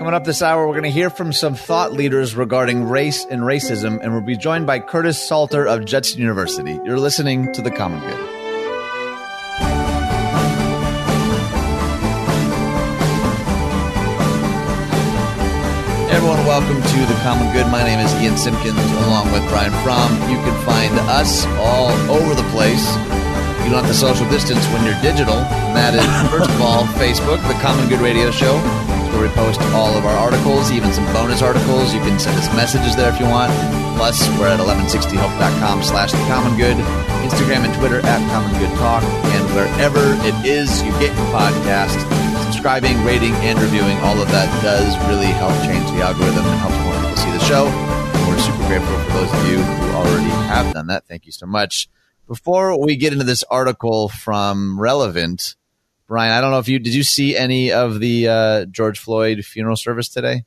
[0.00, 3.42] Coming up this hour, we're going to hear from some thought leaders regarding race and
[3.42, 6.80] racism, and we'll be joined by Curtis Sartor of Judson University.
[6.86, 8.18] You're listening to The Common Good.
[16.08, 17.70] Everyone, welcome to The Common Good.
[17.70, 20.10] My name is Ian Simpkins, along with Brian Fromm.
[20.30, 22.88] You can find us all over the place.
[23.64, 25.36] You don't have to social distance when you're digital.
[25.36, 28.56] And that is, first of all, Facebook, The Common Good Radio Show
[29.12, 31.92] where we post all of our articles, even some bonus articles.
[31.92, 33.52] You can send us messages there if you want.
[33.96, 36.76] Plus, we're at 1160hope.com slash the common good,
[37.26, 42.00] Instagram and Twitter at common good talk, and wherever it is you get your podcast,
[42.44, 46.78] subscribing, rating, and reviewing, all of that does really help change the algorithm and helps
[46.84, 47.66] more people see the show.
[47.66, 51.06] And we're super grateful for those of you who already have done that.
[51.06, 51.88] Thank you so much.
[52.26, 55.56] Before we get into this article from Relevant,
[56.10, 59.44] Brian, I don't know if you did you see any of the uh, George Floyd
[59.44, 60.42] funeral service today?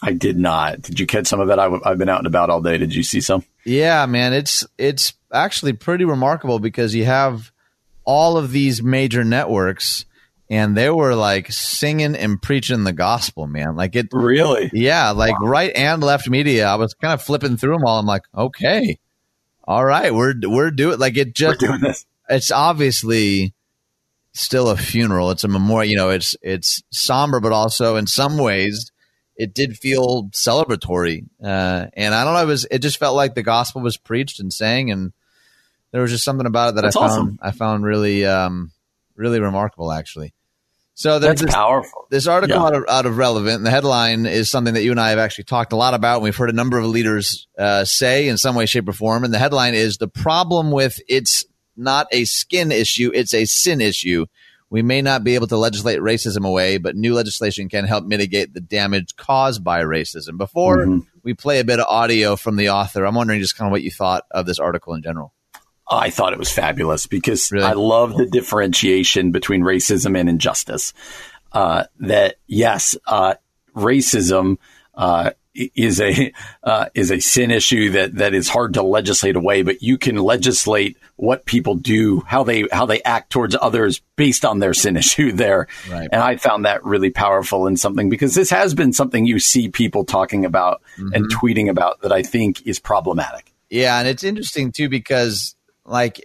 [0.00, 0.80] I did not.
[0.80, 1.58] Did you catch some of it?
[1.58, 2.78] I, have been out and about all day.
[2.78, 3.42] Did you see some?
[3.64, 7.50] Yeah, man, it's it's actually pretty remarkable because you have
[8.04, 10.04] all of these major networks
[10.48, 13.74] and they were like singing and preaching the gospel, man.
[13.74, 15.48] Like it really, yeah, like wow.
[15.48, 16.68] right and left media.
[16.68, 17.98] I was kind of flipping through them all.
[17.98, 19.00] I'm like, okay,
[19.64, 21.34] all right, we're we're doing like it.
[21.34, 22.06] Just we're doing this.
[22.30, 23.52] It's obviously
[24.38, 25.30] still a funeral.
[25.30, 25.90] It's a memorial.
[25.90, 28.90] You know, it's it's somber, but also in some ways
[29.36, 31.24] it did feel celebratory.
[31.42, 34.40] Uh, and I don't know, it was it just felt like the gospel was preached
[34.40, 35.12] and sang, and
[35.92, 37.38] there was just something about it that That's I found awesome.
[37.42, 38.72] I found really um,
[39.16, 40.32] really remarkable, actually.
[40.94, 42.08] So That's this, powerful.
[42.10, 42.64] This article Yeah.
[42.64, 45.20] out, of, out of Relevant, and the headline is something that you and I have
[45.20, 48.36] actually talked a lot about, and we've heard a number of leaders uh, say in
[48.36, 49.22] some way, shape, or form.
[49.22, 51.44] And the headline is the problem with it's
[51.78, 54.26] not a skin issue; it's a sin issue.
[54.70, 58.52] We may not be able to legislate racism away, but new legislation can help mitigate
[58.52, 60.36] the damage caused by racism.
[60.36, 61.06] Before Mhm.
[61.22, 63.82] we play a bit of audio from the author, I'm wondering just kind of what
[63.82, 65.32] you thought of this article in general.
[65.90, 67.64] I thought it was fabulous because Really?
[67.64, 70.92] I love the differentiation between racism and injustice.
[71.50, 73.36] Uh, that yes, uh,
[73.74, 74.56] racism
[74.94, 75.30] uh,
[75.74, 76.32] is a
[76.62, 80.16] uh, is a sin issue that that is hard to legislate away, but you can
[80.16, 84.96] legislate what people do, how they how they act towards others based on their sin
[85.02, 85.66] issue there.
[85.90, 86.08] Right.
[86.12, 89.68] And I found that really powerful and something because this has been something you see
[89.68, 93.52] people talking about and tweeting about that I think is problematic.
[93.70, 95.54] Yeah, and it's interesting too because
[95.84, 96.24] like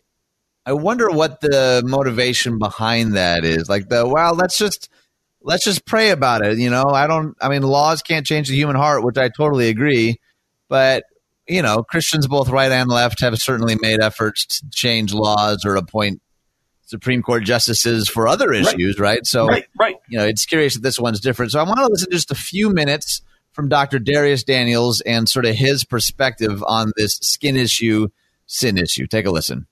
[0.66, 3.68] I wonder what the motivation behind that is.
[3.68, 4.90] Like the well, let's just
[5.44, 6.86] let's just pray about it, you know.
[6.86, 10.20] I don't I mean laws can't change the human heart, which I totally agree,
[10.70, 11.04] but
[11.48, 15.76] you know, Christians both right and left have certainly made efforts to change laws or
[15.76, 16.22] appoint
[16.86, 19.26] Supreme Court justices for other issues, right?
[19.26, 19.96] So right, right.
[20.08, 21.52] you know, it's curious that this one's different.
[21.52, 23.22] So I want to listen to just a few minutes
[23.52, 24.00] from Dr.
[24.00, 28.08] Dharius Daniels and sort of his perspective on this skin issue,
[28.46, 29.08] sin issue.
[29.08, 29.68] Take a listen.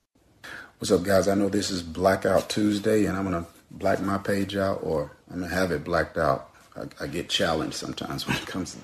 [0.80, 1.28] What's up, guys?
[1.28, 5.42] I know this is Blackout Tuesday, and I'm gonna black my page out, or I'm
[5.42, 6.52] gonna have it blacked out.
[6.76, 8.80] I, I get challenged sometimes when it comes to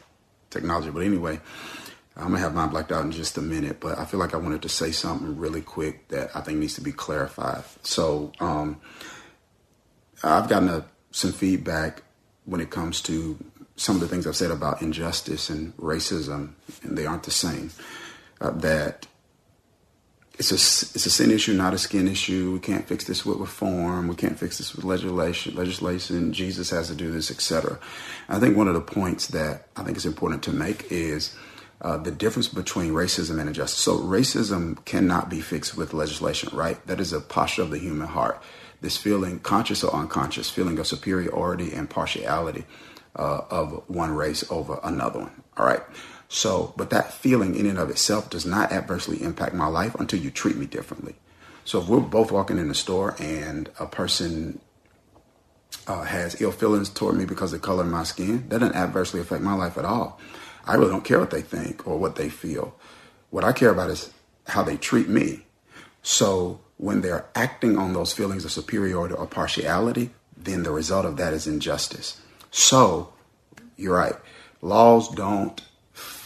[0.50, 1.40] technology, but anyway,
[2.16, 3.80] I'm gonna have mine blacked out in just a minute.
[3.80, 6.76] But I feel like I wanted to say something really quick that I think needs
[6.76, 7.64] to be clarified.
[7.84, 8.80] So, um,
[10.24, 12.02] I've gotten a, some feedback
[12.46, 13.38] when it comes to
[13.76, 17.72] some of the things I've said about injustice and racism, and they aren't the same.
[18.42, 19.06] Uh, that
[20.38, 22.54] it's a it's a sin issue, not a skin issue.
[22.54, 24.08] We can't fix this with reform.
[24.08, 25.56] We can't fix this with legislation.
[25.56, 26.32] Legislation.
[26.32, 27.80] Jesus has to do this, etc.
[28.30, 31.36] I think one of the points that I think is important to make is
[31.82, 33.80] uh, the difference between racism and injustice.
[33.80, 36.86] So racism cannot be fixed with legislation, right?
[36.86, 38.42] That is a posture of the human heart.
[38.82, 42.66] This feeling, conscious or unconscious, feeling of superiority and partiality
[43.16, 45.44] uh, of one race over another one.
[45.58, 45.82] All right.
[46.30, 50.20] So, but that feeling in and of itself does not adversely impact my life until
[50.20, 51.16] you treat me differently.
[51.64, 54.60] So, if we're both walking in the store and a person
[55.88, 58.76] uh, has ill feelings toward me because of the color of my skin, that doesn't
[58.76, 60.20] adversely affect my life at all.
[60.66, 62.76] I really don't care what they think or what they feel.
[63.30, 64.12] What I care about is
[64.48, 65.46] how they treat me.
[66.04, 71.18] So, when they're acting on those feelings of superiority or partiality, then the result of
[71.18, 72.22] that is injustice.
[72.52, 73.14] So,
[73.78, 74.16] you're right.
[74.62, 75.62] Laws don't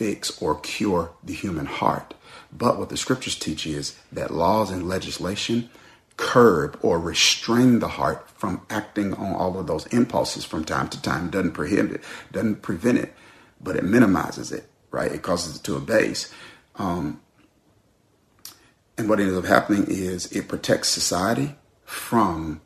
[0.01, 2.15] fix or cure the human heart.
[2.51, 5.69] But what the scriptures teach is that laws and legislation
[6.17, 10.99] curb or restrain the heart from acting on all of those impulses from time to
[10.99, 11.29] time.
[11.29, 13.13] Doesn't prohibit it, doesn't prevent it,
[13.61, 15.11] but it minimizes it, right?
[15.11, 16.33] It causes it to abase.
[16.77, 17.21] Um,
[18.97, 22.59] and what ends up happening is it protects society from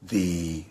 [0.00, 0.66] the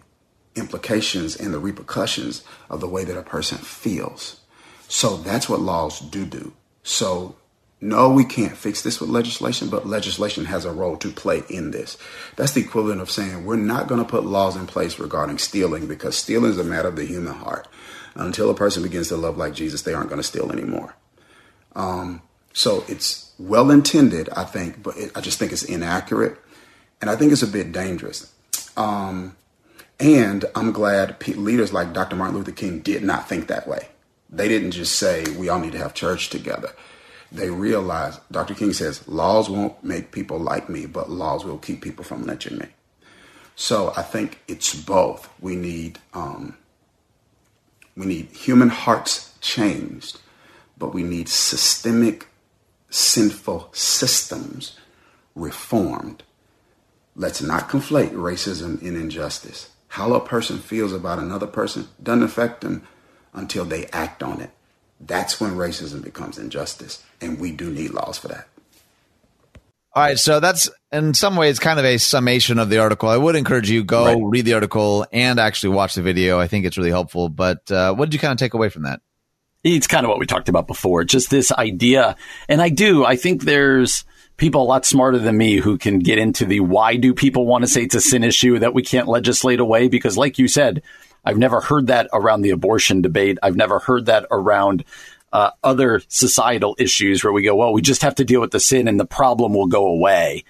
[0.56, 4.40] implications and the repercussions of the way that a person feels.
[4.88, 6.54] So that's what laws do do.
[6.84, 7.36] So
[7.82, 11.72] no, we can't fix this with legislation, but legislation has a role to play in
[11.72, 11.98] this.
[12.36, 15.86] That's the equivalent of saying we're not going to put laws in place regarding stealing
[15.86, 17.68] because stealing is a matter of the human heart.
[18.16, 20.96] Until a person begins to love like Jesus, they aren't going to steal anymore.
[21.76, 22.22] Um,
[22.54, 26.38] so it's well intended, I think, but it, I just think it's inaccurate,
[27.02, 28.32] and I think it's a bit dangerous.
[28.78, 29.36] Um,
[30.00, 32.16] and I'm glad leaders like Dr.
[32.16, 33.90] Martin Luther King did not think that way.
[34.30, 36.72] They didn't just say we all need to have church together.
[37.32, 38.54] They realized, Dr.
[38.54, 42.58] King says, laws won't make people like me, but laws will keep people from lynching
[42.58, 42.68] me.
[43.56, 45.30] So I think it's both.
[45.40, 46.58] We need um,
[47.96, 50.20] we need human hearts changed,
[50.78, 52.28] but we need systemic
[52.90, 54.78] sinful systems
[55.36, 56.24] reformed.
[57.16, 59.70] Let's not conflate racism and injustice.
[59.90, 62.86] How a person feels about another person doesn't affect them
[63.36, 64.52] until they act on it.
[65.00, 68.48] That's when racism becomes injustice, and we do need laws for that.
[69.94, 73.08] All right, so that's in some ways kind of a summation of the article.
[73.08, 74.18] I would encourage you go right.
[74.22, 76.38] read the article and actually watch the video.
[76.38, 77.30] I think it's really helpful.
[77.30, 79.00] But uh, what did you kind of take away from that?
[79.64, 82.18] It's kind of what we talked about before, just this idea.
[82.50, 84.04] And I do, I think there's
[84.36, 87.64] people a lot smarter than me who can get into the why do people want
[87.64, 89.88] to say it's a sin issue that we can't legislate away?
[89.88, 90.84] Because, like you said,
[91.26, 93.38] I've never heard that around the abortion debate.
[93.42, 94.84] I've never heard that around
[95.34, 98.60] uh, other societal issues where we go, well, we just have to deal with the
[98.60, 100.46] sin and the problem will go away.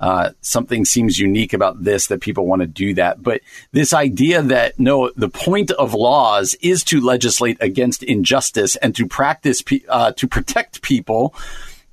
[0.00, 3.20] Uh, something seems unique about this that people want to do that.
[3.20, 3.40] But
[3.72, 9.06] this idea that no, the point of laws is to legislate against injustice and to
[9.08, 11.34] practice, uh, to protect people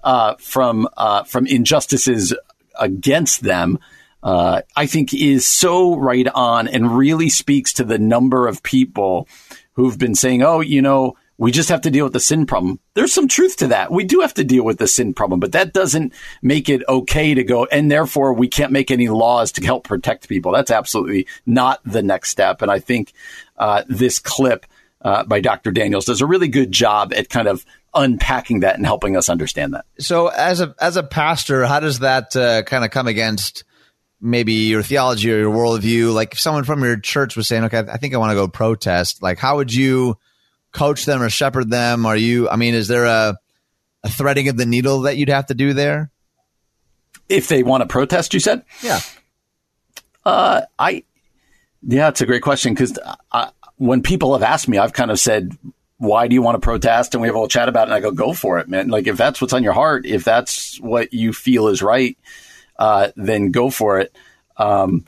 [0.03, 2.33] uh, from uh, from injustices
[2.79, 3.79] against them.
[4.25, 9.27] Uh, I think is so right on and really speaks to the number of people
[9.73, 12.79] who've been saying, "Oh, you know, we just have to deal with the sin problem.
[12.93, 13.91] There's some truth to that.
[13.91, 17.33] We do have to deal with the sin problem, but that doesn't make it okay
[17.35, 20.51] to go, and therefore we can't make any laws to help protect people.
[20.51, 22.61] That's absolutely not the next step.
[22.61, 23.13] And I think
[23.57, 24.65] uh, this clip
[25.01, 25.71] uh, by Dr.
[25.71, 27.63] Daniels does a really good job at kind of
[27.93, 29.85] unpacking that and helping us understand that.
[29.99, 33.63] So, as a as a pastor, how does that uh, kind of come against?
[34.21, 36.13] Maybe your theology or your worldview.
[36.13, 38.47] Like if someone from your church was saying, okay, I think I want to go
[38.47, 40.17] protest, like how would you
[40.71, 42.05] coach them or shepherd them?
[42.05, 43.37] Are you, I mean, is there a,
[44.03, 46.11] a threading of the needle that you'd have to do there?
[47.27, 48.63] If they want to protest, you said?
[48.83, 48.99] Yeah.
[50.23, 51.03] Uh, I,
[51.87, 52.97] yeah, it's a great question because
[53.77, 55.57] when people have asked me, I've kind of said,
[55.97, 57.13] why do you want to protest?
[57.13, 57.91] And we have a little chat about it.
[57.91, 58.89] And I go, go for it, man.
[58.89, 62.17] Like if that's what's on your heart, if that's what you feel is right,
[62.77, 64.15] uh, then go for it.
[64.57, 65.05] Um,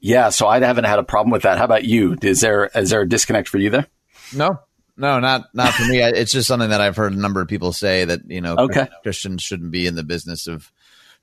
[0.00, 1.58] yeah, so I haven't had a problem with that.
[1.58, 2.16] How about you?
[2.22, 3.86] Is there is there a disconnect for you there?
[4.34, 4.60] No,
[4.96, 6.02] no, not not for me.
[6.02, 8.88] It's just something that I've heard a number of people say that you know okay.
[9.02, 10.72] Christians shouldn't be in the business of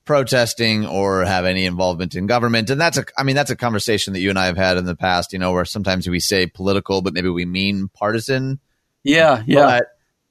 [0.08, 2.70] protesting or have any involvement in government.
[2.70, 4.86] And that's a I mean that's a conversation that you and I have had in
[4.86, 8.58] the past, you know, where sometimes we say political but maybe we mean partisan.
[9.04, 9.80] Yeah, yeah.
[9.80, 9.86] But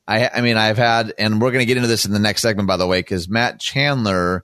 [0.08, 2.42] I I mean I've had and we're going to get into this in the next
[2.42, 4.44] segment by the way cuz Matt Chandler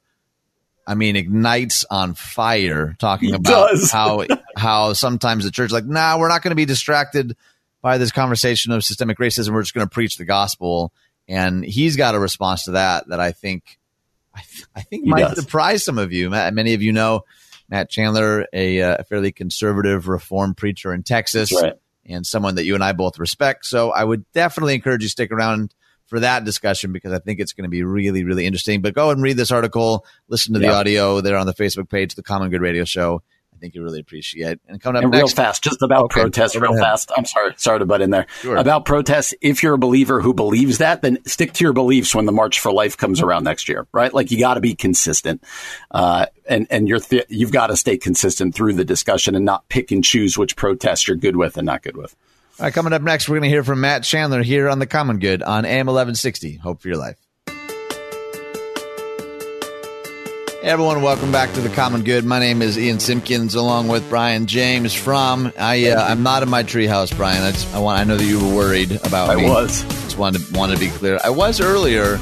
[0.86, 3.92] I mean, ignites on fire talking he about does.
[3.94, 4.26] how
[4.56, 7.36] how sometimes the church like, nah, we're not going to be distracted
[7.82, 9.54] by this conversation of systemic racism.
[9.54, 10.92] We're just going to preach the gospel.
[11.28, 13.80] And he's got a response to that that I think
[14.36, 15.40] I, th- I think he might does.
[15.40, 16.30] surprise some of you.
[16.30, 17.24] Many of you know
[17.70, 21.74] Matt Chandler, a, uh, a fairly conservative reform preacher in Texas, right.
[22.06, 23.66] and someone that you and I both respect.
[23.66, 25.74] So I would definitely encourage you to stick around
[26.14, 28.84] for that discussion because I think it's going to be really, really interesting.
[28.84, 32.14] But go and read this article, listen to the audio there on the Facebook page,
[32.14, 34.60] the Common Good Radio Show I think you really appreciate.
[34.68, 37.12] And coming up and next, real fast, just about okay, protests, real fast.
[37.18, 38.28] I'm sorry, sorry to butt in there.
[38.42, 38.58] Sure.
[38.58, 42.26] About protests, if you're a believer who believes that, then stick to your beliefs when
[42.26, 44.14] the March for Life comes around next year, right?
[44.14, 45.44] Like you got to be consistent,
[45.90, 49.68] uh, and and you're th- you've got to stay consistent through the discussion and not
[49.70, 52.16] pick and choose which protests you're good with and not good with.
[52.60, 54.86] All right, coming up next, we're going to hear Fromm Matt Chandler here on the
[54.86, 56.58] Common Good on AM 1160.
[56.58, 57.18] Hope for your life.
[60.62, 62.26] Hey everyone, welcome back to the Common Good.
[62.26, 65.52] My name is Ian Simpkins, along with Brian James from.
[65.58, 67.42] I uh, I'm not in my treehouse, Brian.
[67.42, 68.00] I, just, I want.
[68.00, 69.48] I know that you were worried about I me.
[69.48, 69.82] I was.
[69.82, 71.20] Just wanted to, wanted to be clear.
[71.24, 72.20] I was earlier.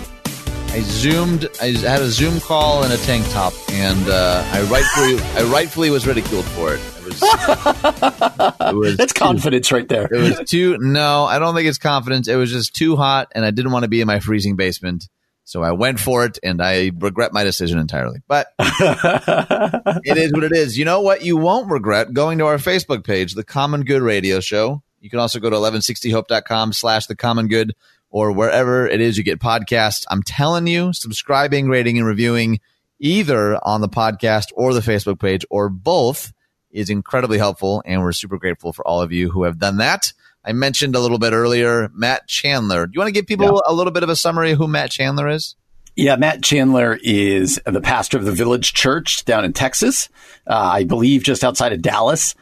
[0.70, 1.50] I zoomed.
[1.62, 5.90] I had a Zoom call in a tank top, and uh, I rightfully I rightfully
[5.90, 6.80] was ridiculed for it.
[7.20, 8.54] Was.
[8.62, 10.08] it was That's too, confidence right there.
[10.12, 10.78] It was too.
[10.80, 12.28] No, I don't think it's confidence.
[12.28, 15.08] It was just too hot, and I didn't want to be in my freezing basement.
[15.44, 18.22] So I went for it and I regret my decision entirely.
[18.26, 20.78] But it is what it is.
[20.78, 21.26] You know what?
[21.26, 24.82] You won't regret going to our Facebook page, The Common Good Radio Show.
[25.02, 27.76] You can also go to 1160hope.com slash The Common Good
[28.12, 30.06] or wherever it is you get podcasts.
[30.10, 32.60] I'm telling you, subscribing, rating, and reviewing
[33.00, 36.32] either on the podcast or the Facebook page or both
[36.72, 37.82] is incredibly helpful.
[37.86, 40.14] And we're super grateful for all of you who have done that.
[40.44, 42.88] I mentioned a little bit earlier, Matt Chandler.
[42.88, 43.60] Do you want to give people yeah.
[43.68, 45.56] a little bit of a summary of who Matt Chandler is?
[45.96, 50.10] Yeah, Matt Chandler is the pastor of the Village Church down in Texas,
[50.48, 52.34] uh, I believe just outside of Dallas.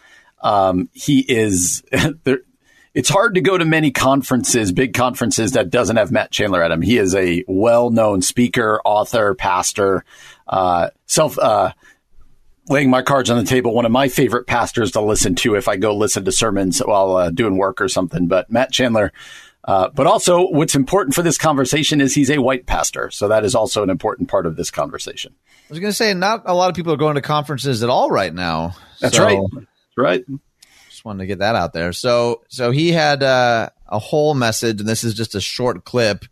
[0.42, 1.84] Um, he is
[2.24, 2.40] there,
[2.94, 6.70] it's hard to go to many conferences, big conferences that doesn't have Matt Chandler at
[6.70, 6.82] them.
[6.82, 10.06] He is a well-known speaker, author, pastor,
[10.48, 11.74] uh, self, uh,
[12.70, 13.74] laying my cards on the table.
[13.74, 17.18] One of my favorite pastors to listen to if I go listen to sermons while
[17.18, 18.28] uh, doing work or something.
[18.28, 19.12] But Matt Chandler,
[19.64, 23.10] uh, but also what's important for this conversation is he's a white pastor.
[23.12, 25.36] So that is also an important part of this conversation.
[25.48, 27.90] I was going to say, not a lot of people are going to conferences at
[27.90, 28.76] all right now.
[29.02, 29.24] That's so.
[29.24, 29.40] right.
[29.54, 30.24] That's right.
[30.90, 31.94] Just wanted to get that out there.
[31.94, 36.26] So, so he had uh, a whole message, and this is just a short clip.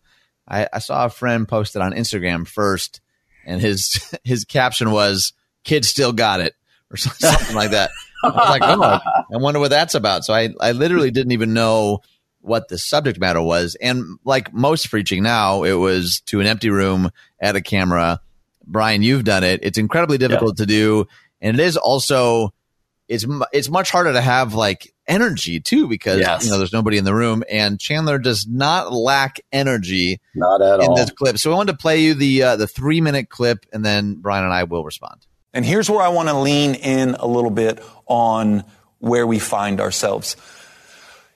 [0.47, 3.01] I, I saw a friend post it on Instagram first,
[3.45, 5.33] and his his caption was
[5.67, 6.55] "Kids still got it"
[6.89, 7.91] or something like that.
[8.23, 8.99] I was like, oh,
[9.33, 10.25] I wonder what that's about.
[10.25, 11.99] So I I literally didn't even know
[12.41, 16.69] what the subject matter was, and like most preaching now, it was to an empty
[16.69, 18.21] room at a camera.
[18.65, 19.59] Brian, you've done it.
[19.63, 20.63] It's incredibly difficult yeah.
[20.63, 21.07] to do,
[21.41, 22.53] and it is also
[23.07, 26.43] it's it's much harder to have like energy too because yes.
[26.43, 30.81] you know there's nobody in the room and Chandler does not lack energy not at
[30.81, 30.95] in all.
[30.95, 31.37] this clip.
[31.37, 34.43] So I wanted to play you the uh, the 3 minute clip and then Brian
[34.43, 35.26] and I will respond.
[35.57, 38.63] And here's where I want to lean in a little bit on
[38.99, 40.35] where we find ourselves.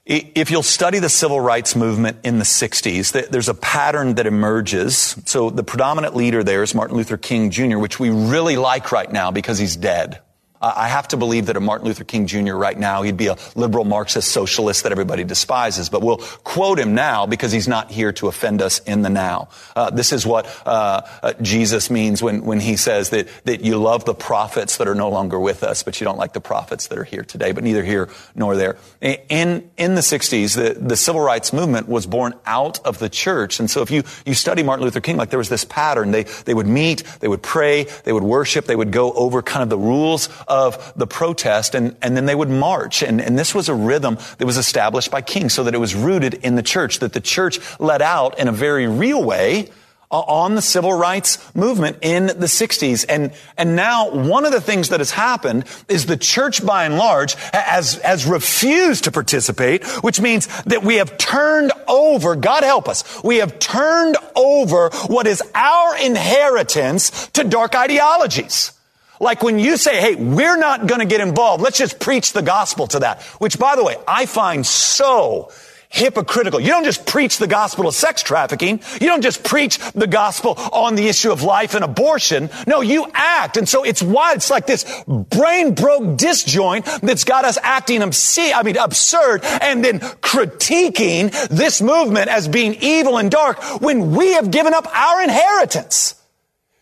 [0.05, 5.15] If you'll study the civil rights movement in the 60s, there's a pattern that emerges.
[5.25, 9.11] So the predominant leader there is Martin Luther King Jr., which we really like right
[9.11, 10.19] now because he's dead.
[10.61, 12.53] I have to believe that a Martin Luther King Jr.
[12.53, 16.93] right now, he'd be a liberal Marxist socialist that everybody despises, but we'll quote him
[16.93, 19.49] now because he's not here to offend us in the now.
[19.75, 23.77] Uh, this is what uh, uh, Jesus means when, when he says that, that you
[23.77, 26.87] love the prophets that are no longer with us, but you don't like the prophets
[26.87, 28.77] that are here today, but neither here nor there.
[29.01, 33.59] In, in the 60s, the, the civil rights movement was born out of the church.
[33.59, 36.11] And so if you, you study Martin Luther King, like there was this pattern.
[36.11, 39.63] They, they would meet, they would pray, they would worship, they would go over kind
[39.63, 43.01] of the rules of the protest and, and then they would march.
[43.01, 45.95] And, and this was a rhythm that was established by King so that it was
[45.95, 49.69] rooted in the church, that the church let out in a very real way
[50.11, 53.05] uh, on the civil rights movement in the 60s.
[53.07, 56.97] And, and now one of the things that has happened is the church by and
[56.97, 62.89] large has, has refused to participate, which means that we have turned over, God help
[62.89, 68.73] us, we have turned over what is our inheritance to dark ideologies.
[69.21, 71.61] Like when you say, hey, we're not going to get involved.
[71.61, 73.21] Let's just preach the gospel to that.
[73.37, 75.51] Which, by the way, I find so
[75.89, 76.59] hypocritical.
[76.59, 78.79] You don't just preach the gospel of sex trafficking.
[78.93, 82.49] You don't just preach the gospel on the issue of life and abortion.
[82.65, 83.57] No, you act.
[83.57, 88.53] And so it's why it's like this brain broke disjoint that's got us acting obscene,
[88.55, 94.33] I mean, absurd and then critiquing this movement as being evil and dark when we
[94.33, 96.15] have given up our inheritance.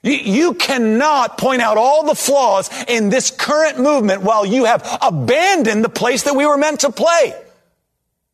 [0.01, 5.83] You cannot point out all the flaws in this current movement while you have abandoned
[5.83, 7.33] the place that we were meant to play.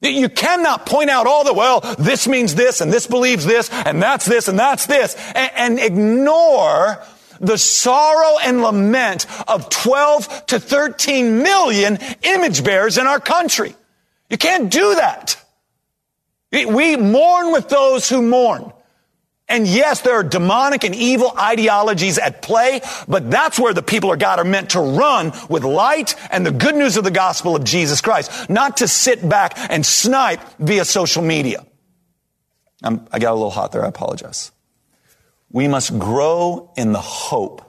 [0.01, 4.01] You cannot point out all the, well, this means this and this believes this and
[4.01, 7.03] that's this and that's this and, and ignore
[7.39, 13.73] the sorrow and lament of 12 to 13 million image bearers in our country.
[14.29, 15.43] You can't do that.
[16.51, 18.71] We mourn with those who mourn.
[19.47, 24.11] And yes, there are demonic and evil ideologies at play, but that's where the people
[24.11, 27.55] of God are meant to run with light and the good news of the gospel
[27.55, 31.63] of Jesus Christ, not to sit back and snipe via social media.
[32.81, 33.85] I'm, i got a little hot there.
[33.85, 34.51] I apologize.
[35.51, 37.61] We must grow in the hope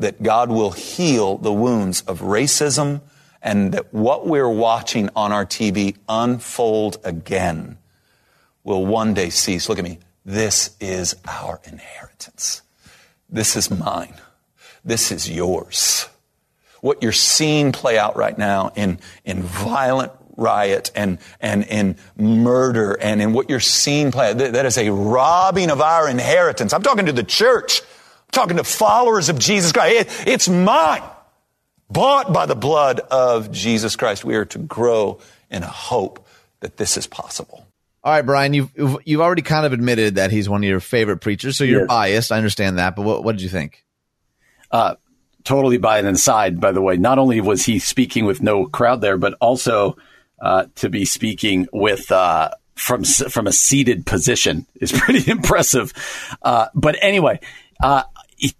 [0.00, 3.02] that God will heal the wounds of racism
[3.40, 7.78] and that what we're watching on our TV unfold again
[8.64, 9.68] will one day cease.
[9.68, 12.62] Look at me this is our inheritance.
[13.28, 14.14] This is mine.
[14.84, 16.08] This is yours.
[16.80, 22.94] What you're seeing play out right now in, in violent riot and, and in murder
[22.94, 26.72] and in what you're seeing play, that, that is a robbing of our inheritance.
[26.72, 27.80] I'm talking to the church.
[27.82, 29.94] I'm talking to followers of Jesus Christ.
[29.94, 31.02] It, it's mine.
[31.90, 34.24] Bought by the blood of Jesus Christ.
[34.24, 35.18] We are to grow
[35.50, 36.24] in a hope
[36.60, 37.66] that this is possible.
[38.02, 38.70] All right, Brian, you've
[39.04, 41.88] you've already kind of admitted that he's one of your favorite preachers, so you're Yes.
[41.88, 42.32] biased.
[42.32, 43.84] I understand that, but what what did you think?
[44.70, 44.94] Uh,
[45.44, 46.96] totally by an aside, by the way.
[46.96, 49.96] Not only was he speaking with no crowd there, but also
[50.40, 55.92] uh, to be speaking with uh, from from a seated position is pretty impressive.
[56.40, 57.38] Uh, but anyway,
[57.82, 58.04] uh,
[58.36, 58.54] he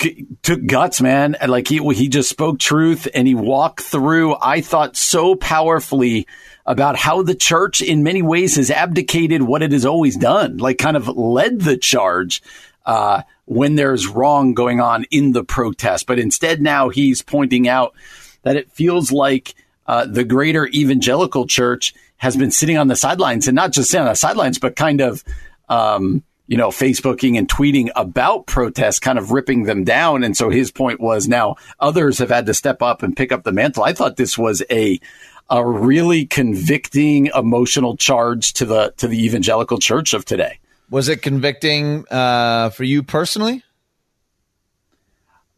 [0.00, 1.34] c- took guts, man.
[1.34, 4.36] And like he he just spoke truth, and he walked through.
[4.40, 6.28] I thought so powerfully
[6.66, 10.78] about how the church, in many ways, has abdicated what it has always done, like
[10.78, 12.42] kind of led the charge
[12.84, 16.06] uh, when there's wrong going on in the protest.
[16.06, 17.94] But instead, now he's pointing out
[18.42, 19.54] that it feels like
[19.86, 24.06] uh, the greater evangelical church has been sitting on the sidelines and not just sitting
[24.06, 25.22] on the sidelines, but kind of,
[25.68, 30.24] um, you know, Facebooking and tweeting about protests, kind of ripping them down.
[30.24, 33.44] And so his point was now others have had to step up and pick up
[33.44, 33.84] the mantle.
[33.84, 35.00] I thought this was a
[35.48, 40.58] a really convicting emotional charge to the to the evangelical church of today.
[40.90, 43.62] Was it convicting uh, for you personally?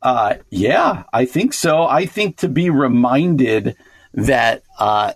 [0.01, 1.83] Uh, yeah, I think so.
[1.83, 3.77] I think to be reminded
[4.15, 5.15] that uh,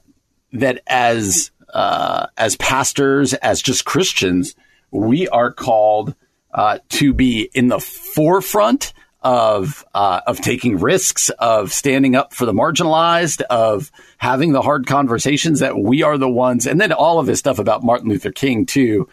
[0.52, 4.55] that as uh, as pastors, as just Christians,
[4.91, 6.14] we are called
[6.52, 12.45] uh, to be in the forefront of uh, of taking risks, of standing up for
[12.45, 15.61] the marginalized, of having the hard conversations.
[15.61, 18.67] That we are the ones, and then all of his stuff about Martin Luther King
[18.67, 19.09] too,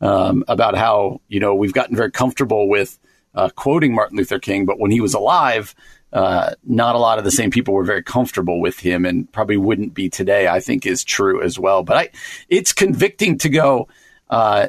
[0.00, 2.98] um, about how you know we've gotten very comfortable with
[3.34, 5.74] uh, quoting Martin Luther King, but when he was alive,
[6.12, 9.56] uh, not a lot of the same people were very comfortable with him, and probably
[9.56, 10.46] wouldn't be today.
[10.46, 11.82] I think is true as well.
[11.82, 12.08] But I,
[12.48, 13.88] it's convicting to go
[14.28, 14.68] uh,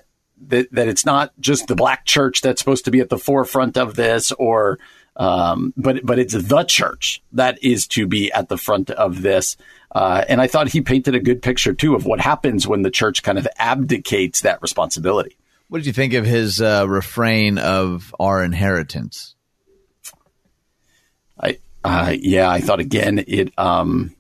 [0.50, 3.78] that that it's not just the black church that's supposed to be at the forefront
[3.78, 4.80] of this, or
[5.16, 9.58] um, but but it's the church that is to be at the front of this.
[9.92, 12.92] Uh, and I thought he painted a good picture too of what happens when the
[12.92, 15.38] church kind of abdicates that responsibility.
[15.70, 19.36] What did you think of his uh, refrain of our inheritance?
[21.40, 23.58] I uh, yeah, I thought again it.
[23.58, 24.16] Um,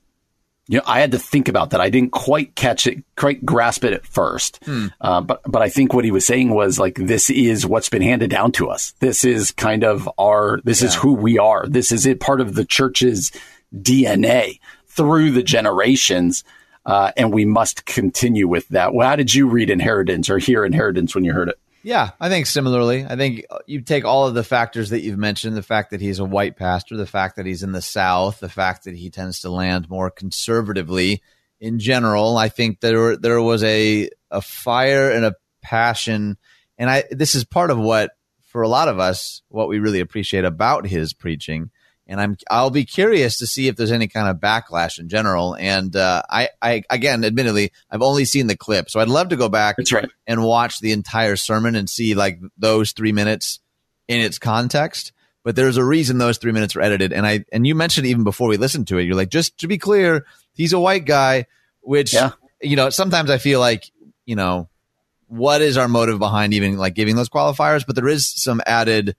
[0.67, 1.81] you know, I had to think about that.
[1.81, 4.63] I didn't quite catch it, quite grasp it at first.
[4.99, 8.01] Uh, but but I think what he was saying was like, this is what's been
[8.01, 8.93] handed down to us.
[8.99, 10.61] This is kind of our.
[10.63, 11.67] This is who we are.
[11.67, 12.19] This is it.
[12.19, 13.31] Part of the church's
[13.75, 16.43] DNA through the generations.
[16.85, 18.93] Uh, and we must continue with that.
[18.93, 21.59] Well, how did you read inheritance or hear inheritance when you heard it?
[21.85, 23.05] Yeah, I think similarly.
[23.07, 26.01] I think uh, you take all of the factors that you've mentioned the fact that
[26.01, 29.11] he's a white pastor, the fact that he's in the South, the fact that he
[29.11, 31.21] tends to land more conservatively
[31.59, 32.39] in general.
[32.39, 36.37] I think there there was a a fire and a passion,
[36.79, 38.13] and I this is part of what
[38.47, 41.69] for a lot of us what we really appreciate about his preaching.
[42.07, 45.55] And I'm I'll be curious to see if there's any kind of backlash in general.
[45.59, 49.35] And uh, I I again, admittedly, I've only seen the clip, so I'd love to
[49.35, 50.09] go back right.
[50.27, 53.59] and watch the entire sermon and see like those three minutes
[54.07, 55.13] in its context.
[55.43, 57.13] But there's a reason those three minutes were edited.
[57.13, 59.67] And I and you mentioned even before we listened to it, you're like, just to
[59.67, 61.45] be clear, he's a white guy,
[61.81, 62.31] which Yeah.
[62.61, 63.91] you know, sometimes I feel like,
[64.25, 64.69] you know,
[65.27, 67.85] what is our motive behind even like giving those qualifiers?
[67.85, 69.15] But there is some added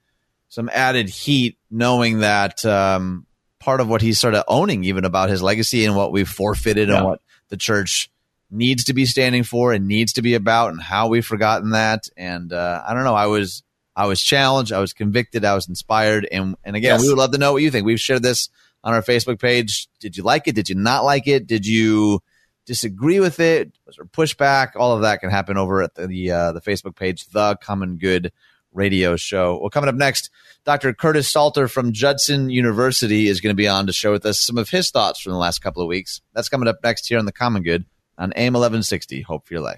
[0.49, 3.27] some added heat knowing that um
[3.59, 6.89] part of what he's sort of owning even about his legacy and what we've forfeited
[6.89, 6.97] Yeah.
[6.99, 8.11] and what the church
[8.51, 12.09] needs to be standing for and needs to be about and how we've forgotten that.
[12.17, 13.15] And uh, i don't know.
[13.15, 13.63] I was
[13.97, 14.73] i was challenged.
[14.73, 15.45] I was convicted.
[15.45, 16.29] I was inspired.
[16.31, 17.03] And and again Yes.
[17.03, 17.85] we would love to know what you think.
[17.87, 18.49] We've shared this
[18.85, 19.89] on our facebook page.
[19.99, 20.55] Did you like it?
[20.55, 21.47] Did you not like it?
[21.49, 22.21] Did you
[22.67, 23.73] disagree with it?
[23.87, 24.77] Was there pushback?
[24.77, 28.31] All of that can happen over at the uh, the facebook page the common good
[28.77, 30.31] radio show well coming up next
[30.65, 34.41] dr curtis sartor from judson university is going to be on to share with us
[34.41, 37.19] some of his thoughts from the last couple of weeks that's coming up next here
[37.19, 37.85] on the common good
[38.19, 39.23] on AM 1160.
[39.23, 39.77] Hope for your life.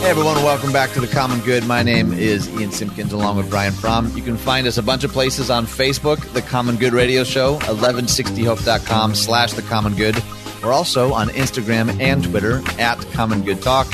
[0.00, 1.66] Hey everyone, welcome back to the Common Good.
[1.66, 4.14] My name is Ian Simpkins along with Brian Fromm.
[4.14, 7.58] You can find us a bunch of places on Facebook, The Common Good Radio Show,
[7.60, 10.22] 1160hope.com slash The Common Good.
[10.62, 13.86] We're also on Instagram and Twitter at Common Good Talk.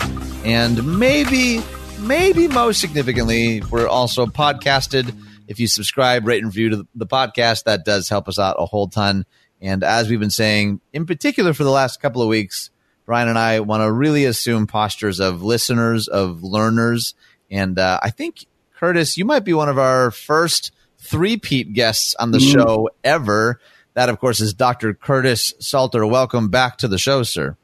[0.44, 1.62] And maybe,
[2.00, 5.14] maybe most significantly, we're also podcasted.
[5.46, 8.66] If you subscribe, rate, and review to the podcast, that does help us out a
[8.66, 9.26] whole ton.
[9.60, 12.70] And as we've been saying, in particular for the last couple of weeks,
[13.04, 17.14] Brian and I want to really assume postures of listeners, of learners.
[17.50, 22.30] And uh, I think, Curtis, you might be one of our first three-peat guests on
[22.30, 23.60] the show ever.
[23.94, 24.94] That, of course, is Dr.
[24.94, 26.06] Curtis Sartor.
[26.06, 27.56] Welcome back to the show, sir.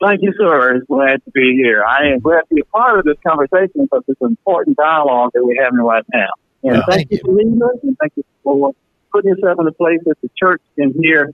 [0.00, 0.76] Thank you, sir.
[0.76, 1.82] It's glad to be here.
[1.82, 5.30] I am glad to be a part of this conversation because it's an important dialogue
[5.34, 6.28] that we're having right now.
[6.62, 7.24] And Yeah, thank, thank you you.
[7.24, 8.72] for leading us, and thank you for
[9.12, 11.32] putting yourself in a place that the church can hear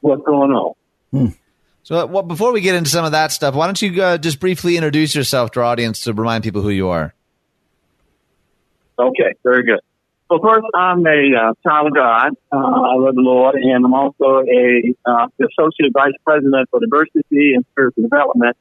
[0.00, 1.34] what's going on.
[1.84, 4.18] So, uh, well, before we get into some of that stuff, why don't you uh,
[4.18, 7.14] just briefly introduce yourself to our audience to remind people who you are?
[8.98, 9.80] Okay, very good.
[10.32, 12.30] Well, first, I'm a uh, child of God.
[12.50, 17.52] Uh, I love the Lord, and I'm also a uh, associate vice president for diversity
[17.52, 18.56] and spiritual development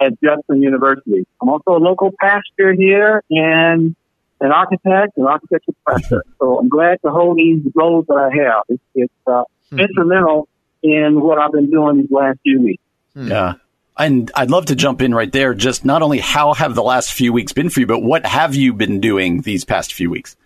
[0.00, 1.26] at Judson University.
[1.42, 3.96] I'm also a local pastor here and
[4.40, 6.22] an architect, an architecture professor.
[6.38, 8.62] So I'm glad to hold these roles that I have.
[8.68, 9.80] It's, it's uh, hmm.
[9.80, 10.48] instrumental
[10.84, 12.82] in what I've been doing these last few weeks.
[13.14, 13.28] Hmm.
[13.32, 13.54] Yeah.
[13.98, 15.54] And I'd love to jump in right there.
[15.54, 18.54] Just not only how have the last few weeks been for you, but what have
[18.54, 20.36] you been doing these past few weeks?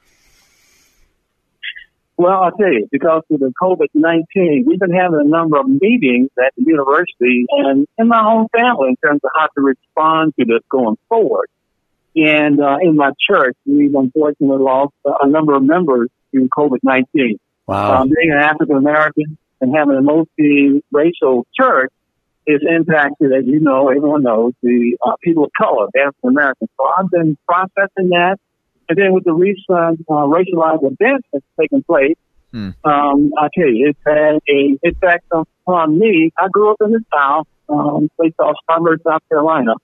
[2.20, 6.28] Well, I'll tell you, because of the COVID-19, we've been having a number of meetings
[6.37, 10.44] at the university and in my own family in terms of how to respond to
[10.44, 11.48] this going forward.
[12.14, 17.38] And uh, in my church, we've unfortunately lost a number of members to COVID-19.
[17.66, 18.02] Wow.
[18.02, 21.90] Um, being an African American and having a multi-racial church
[22.46, 26.68] is impacted, as you know, everyone knows, the uh, people of color, African Americans.
[26.76, 28.37] So I've been processing that
[28.90, 32.16] and then with the recent uh, racialized events that's taken place,
[32.50, 32.70] hmm.
[32.83, 35.26] um, I tell you, it's had a effect
[35.66, 36.33] on me.
[36.37, 39.74] I grew up in the South, um, place called Spartanburg, South Carolina.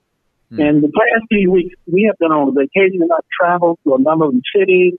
[0.51, 0.61] Hmm.
[0.61, 4.01] And the past few weeks, we have been on vacation and I've traveled to a
[4.01, 4.95] number of cities.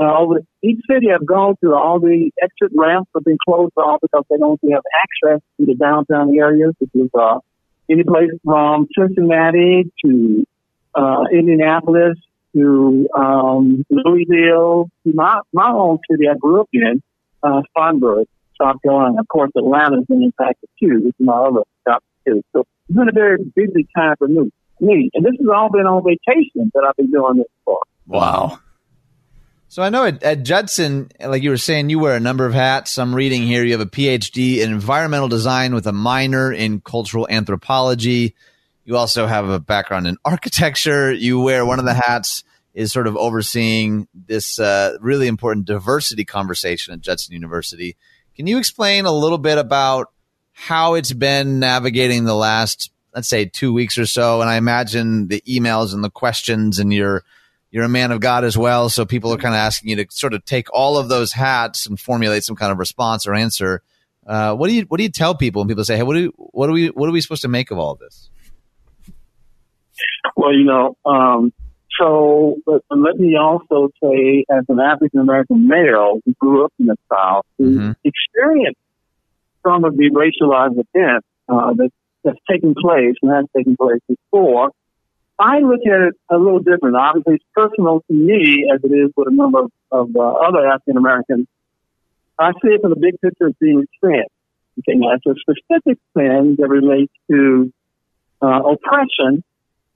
[0.00, 4.00] Uh, over each city I've gone to, all the exit ramps have been closed off
[4.02, 7.40] because they don't have access to the downtown areas, which is uh,
[7.90, 10.46] any place from Cincinnati to
[10.94, 12.18] uh, Indianapolis
[12.54, 17.02] to um, Louisville, to my my own city I grew up in,
[17.42, 18.26] uh, Spartanburg,
[18.60, 19.20] South Carolina.
[19.20, 21.00] Of course, Atlanta's been impacted too.
[21.02, 22.42] This is my other top too.
[22.52, 24.50] So it's been a very busy time for me.
[24.80, 27.78] Me, and this has all been on vacation that I've been doing this for.
[28.06, 28.58] Wow.
[29.68, 32.52] So I know at, at, Judson, like you were saying, you wear a number of
[32.52, 32.98] hats.
[32.98, 37.26] I'm reading here you have a PhD in environmental design with a minor in cultural
[37.30, 38.34] anthropology.
[38.84, 41.12] You also have a background in architecture.
[41.12, 46.24] You wear one of the hats is sort of overseeing this uh, really important diversity
[46.24, 47.96] conversation at Judson University.
[48.34, 50.10] Can you explain a little bit about
[50.52, 54.40] how it's been navigating the last, let's say, two weeks or so?
[54.40, 57.22] And I imagine the emails and the questions, and you're
[57.70, 60.06] you're a man of God as well, so people are kind of asking you to
[60.10, 63.82] sort of take all of those hats and formulate some kind of response or answer.
[64.26, 66.32] Uh, what do you what do you tell people when people say, "Hey, what do
[66.36, 68.28] what are we what are we supposed to make of all this?"
[70.36, 71.52] Well, you know, um,
[71.98, 76.86] so, but, let me also say, as an African American male who grew up in
[76.86, 77.92] the South, who mm-hmm.
[78.04, 78.80] experienced
[79.66, 81.90] some of the racialized events uh, that,
[82.24, 84.70] that's taken place and has taken place before,
[85.38, 86.96] I look at it a little different.
[86.96, 90.66] Obviously, it's personal to me as it is with a number of, of uh, other
[90.66, 91.46] African Americans.
[92.38, 94.24] I see it from the big picture as being a sin.
[94.78, 97.72] Okay, now it's a specific sin that relates to
[98.40, 99.44] uh, oppression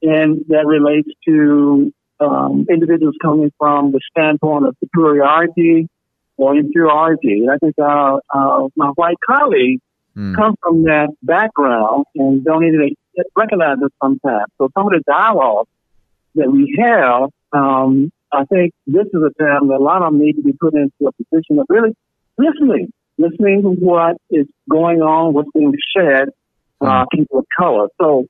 [0.01, 5.87] and that relates to um, individuals coming from the standpoint of superiority
[6.37, 7.41] or inferiority.
[7.41, 9.81] And I think uh, uh, my white colleagues
[10.15, 10.35] mm.
[10.35, 12.95] come from that background and don't even
[13.35, 14.45] recognize it sometimes.
[14.57, 15.67] So some of the dialogue
[16.35, 20.21] that we have, um, I think this is a time that a lot of them
[20.21, 21.95] need to be put into a position of really
[22.37, 26.29] listening, listening to what is going on, what's being said,
[26.81, 27.17] uh, hmm.
[27.17, 27.87] people of color.
[27.99, 28.27] So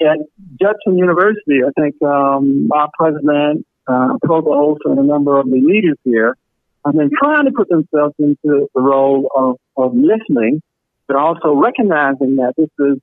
[0.00, 0.18] at
[0.60, 5.98] Judson University, I think um, our president, uh, provost, and a number of the leaders
[6.04, 6.36] here
[6.84, 10.62] have been trying to put themselves into the role of, of listening,
[11.06, 12.98] but also recognizing that this is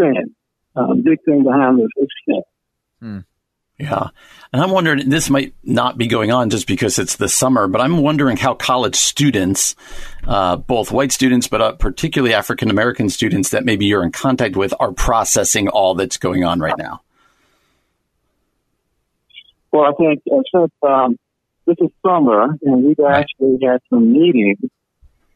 [0.00, 0.34] sin.
[0.74, 2.42] Um, big thing behind this is sin.
[3.78, 4.08] Yeah.
[4.52, 7.80] And I'm wondering, this might not be going on just because it's the summer, but
[7.80, 9.76] I'm wondering how college students,
[10.26, 14.56] uh, both white students, but uh, particularly African American students that maybe you're in contact
[14.56, 17.02] with, are processing all that's going on right now.
[19.72, 21.18] Well, I think uh, since um,
[21.66, 24.58] this is summer, and we've actually had some meetings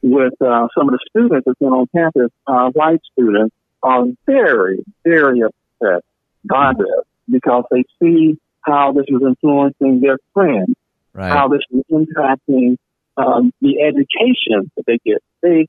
[0.01, 4.83] with uh, some of the students that's been on campus, uh, white students are very,
[5.05, 6.05] very upset
[6.45, 10.75] by this because they see how this is influencing their friends,
[11.13, 11.31] right.
[11.31, 12.77] how this is impacting
[13.17, 15.23] um, the education that they get.
[15.43, 15.67] They,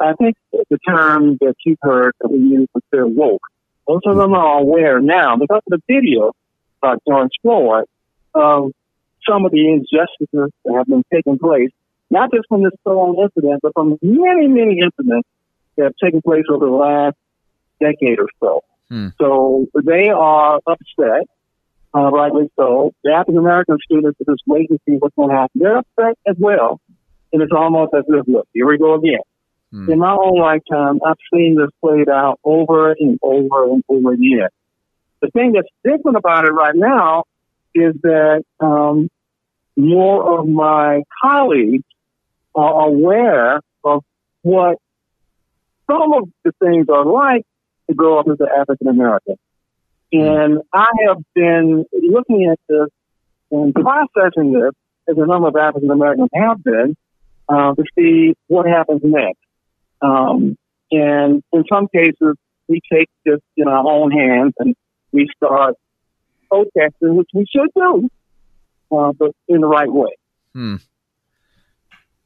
[0.00, 3.42] I think the term that you've heard that we use is they're woke.
[3.88, 6.32] Most of them are aware now because of the video
[6.80, 7.84] by George Floyd
[8.34, 8.72] of
[9.28, 11.70] some of the injustices that have been taking place,
[12.10, 15.28] not just from this sole incident, but from many, many incidents
[15.76, 17.16] that have taken place over the last
[17.80, 18.62] decade or so.
[18.90, 19.08] Hmm.
[19.20, 21.26] So they are upset,
[21.94, 22.92] uh, rightly so.
[23.04, 25.60] The African American students are just waiting to see what's going to happen.
[25.60, 26.80] They're upset as well.
[27.32, 29.20] And it's almost as if, look, here we go again.
[29.70, 29.90] Hmm.
[29.90, 34.48] In my own lifetime, I've seen this played out over and over and over again.
[35.20, 37.24] The thing that's different about it right now
[37.74, 39.10] is that um,
[39.76, 41.84] more of my colleagues
[42.54, 44.04] are aware of
[44.42, 44.78] what
[45.90, 47.44] some of the things are like
[47.88, 49.36] to grow up as an African American.
[50.12, 52.88] And I have been looking at this
[53.50, 54.72] and processing this
[55.08, 56.96] as a number of African Americans have been
[57.48, 59.38] uh, to see what happens next.
[60.00, 60.56] Um,
[60.90, 62.36] and in some cases,
[62.68, 64.74] we take this in our own hands and
[65.12, 65.74] we start
[66.50, 68.08] protesting, which we should do,
[68.96, 70.16] uh, but in the right way.
[70.54, 70.76] Hmm.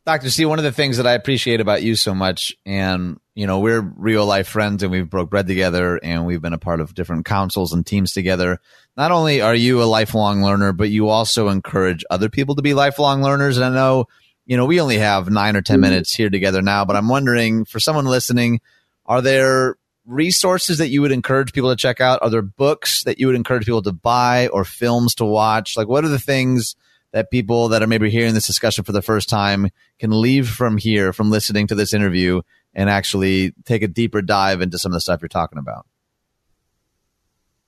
[0.05, 0.31] Dr.
[0.31, 3.61] C, one of the things that I appreciate about you so much, and you know,
[3.61, 6.95] we're real life friends and we've broke bread together and we've been a part of
[6.95, 8.59] different councils and teams together.
[8.97, 12.75] Not only are you a lifelong learner, but you also encourage other people to be
[12.75, 13.57] lifelong learners.
[13.57, 14.07] And I know,
[14.45, 15.81] you know, we only have nine or 10 mm-hmm.
[15.81, 18.61] minutes here together now, but I'm wondering for someone listening,
[19.07, 22.23] are there resources that you would encourage people to check out?
[22.23, 25.77] Are there books that you would encourage people to buy or films to watch?
[25.77, 26.77] Like, what are the things
[27.13, 30.79] that people that are maybe hearing this discussion for the first time can leave from
[30.79, 32.41] here, from listening to this interview,
[32.75, 35.87] and actually take a deeper dive into some of the stuff you're talking about?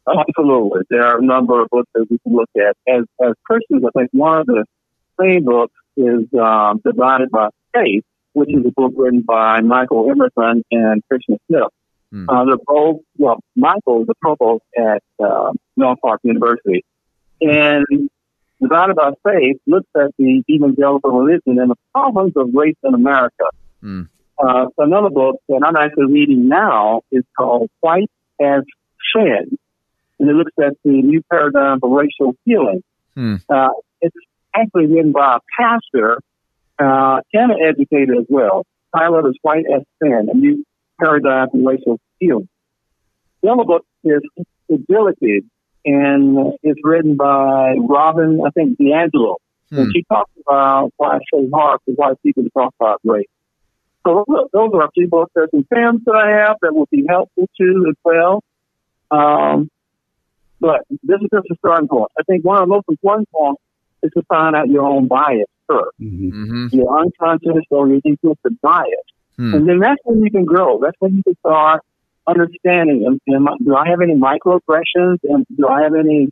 [0.07, 0.83] Absolutely.
[0.91, 2.77] There are a number of books that we can look at.
[2.89, 4.65] As, as Christians, I think one of the
[5.19, 10.63] main books is um, Divided by Faith, which is a book written by Michael Emerson
[10.71, 11.71] and Christian Smith.
[12.11, 12.29] Hmm.
[12.29, 15.53] Uh, they're both, well, Michael is a provost at uh,
[16.03, 16.85] Park University.
[17.41, 18.09] And
[18.65, 23.45] Divided by Faith looks at the evangelical religion and the problems of race in America.
[23.83, 24.09] Mm.
[24.39, 28.63] Uh, another book that I'm actually reading now is called White as
[29.15, 29.59] Sin,
[30.19, 32.83] and it looks at the new paradigm for racial healing.
[33.15, 33.43] Mm.
[33.51, 33.69] Uh,
[34.01, 34.17] it's
[34.55, 36.21] actually written by a pastor
[36.79, 38.65] uh, and an educator as well.
[38.97, 40.65] Title is White as Sin, a new
[40.99, 42.49] paradigm for racial healing.
[43.43, 44.23] The other book is
[44.71, 45.45] Ability,
[45.85, 49.37] and it's written by Robin, I think, DiAngelo.
[49.71, 49.79] Hmm.
[49.79, 53.27] And she talks about why it's so hard for white people to talk about race.
[54.07, 55.33] So those are a few books.
[55.35, 58.43] There's some films that I have that will be helpful too as well.
[59.11, 59.71] Um,
[60.61, 62.11] but this is just a starting point.
[62.19, 63.63] I think one of the most important points
[64.03, 66.45] is to find out your own bias 1st mm-hmm.
[66.45, 66.77] mm-hmm.
[66.77, 68.89] Your unconscious or your implicit bias.
[69.37, 69.55] Hmm.
[69.55, 70.79] And then that's when you can grow.
[70.81, 71.83] That's when you can start
[72.27, 73.05] understanding.
[73.07, 75.19] Am, am, do I have any microaggressions?
[75.25, 76.29] And do I have any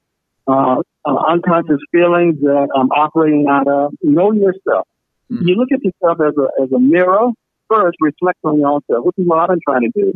[0.46, 3.94] uh, uh, unconscious feelings that I'm operating out of?
[4.02, 4.88] Know yourself.
[5.28, 5.46] Hmm.
[5.46, 7.30] You look at yourself as a as a mirror.
[7.68, 9.04] First, reflect on yourself.
[9.04, 10.12] What is what I've been trying to do,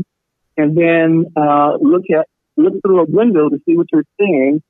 [0.56, 4.62] and then uh, look at look through a window to see what you're seeing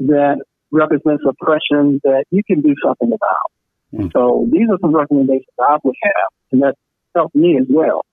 [0.00, 0.38] that
[0.70, 3.50] represents oppression that you can do something about.
[3.94, 4.12] Mm.
[4.12, 6.74] So these are some recommendations I would have, and that
[7.14, 8.04] helped me as well.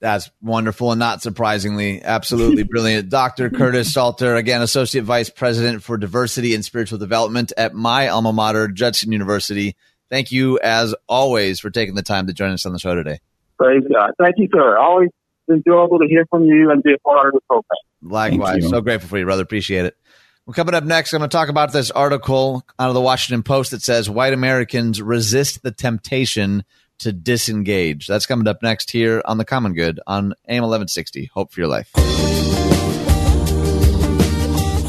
[0.00, 3.08] That's wonderful and not surprisingly, absolutely brilliant.
[3.08, 3.48] Dr.
[3.50, 8.68] Curtis Sartor, again, Associate Vice President for Diversity and Spiritual Development at my alma mater,
[8.68, 9.74] Judson University.
[10.10, 13.20] Thank you, as always, for taking the time to join us on the show today.
[13.58, 14.12] Praise God.
[14.18, 14.78] Thank you, sir.
[14.78, 15.08] Always
[15.50, 17.64] enjoyable to hear from you and be a part of the program.
[18.02, 18.68] Likewise.
[18.68, 19.42] So grateful for you, brother.
[19.42, 19.96] Appreciate it.
[20.44, 23.42] Well, coming up next, I'm going to talk about this article out of the Washington
[23.42, 26.64] Post that says white Americans resist the temptation
[26.98, 28.06] to disengage.
[28.06, 31.30] That's coming up next here on The Common Good on AM 1160.
[31.34, 31.90] Hope for your life.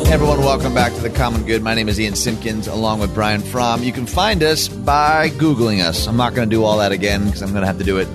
[0.08, 1.62] Hey everyone, welcome back to The Common Good.
[1.62, 3.84] My name is Ian Simpkins along with Brian Fromm.
[3.84, 6.08] You can find us by Googling us.
[6.08, 7.98] I'm not going to do all that again because I'm going to have to do
[7.98, 8.08] it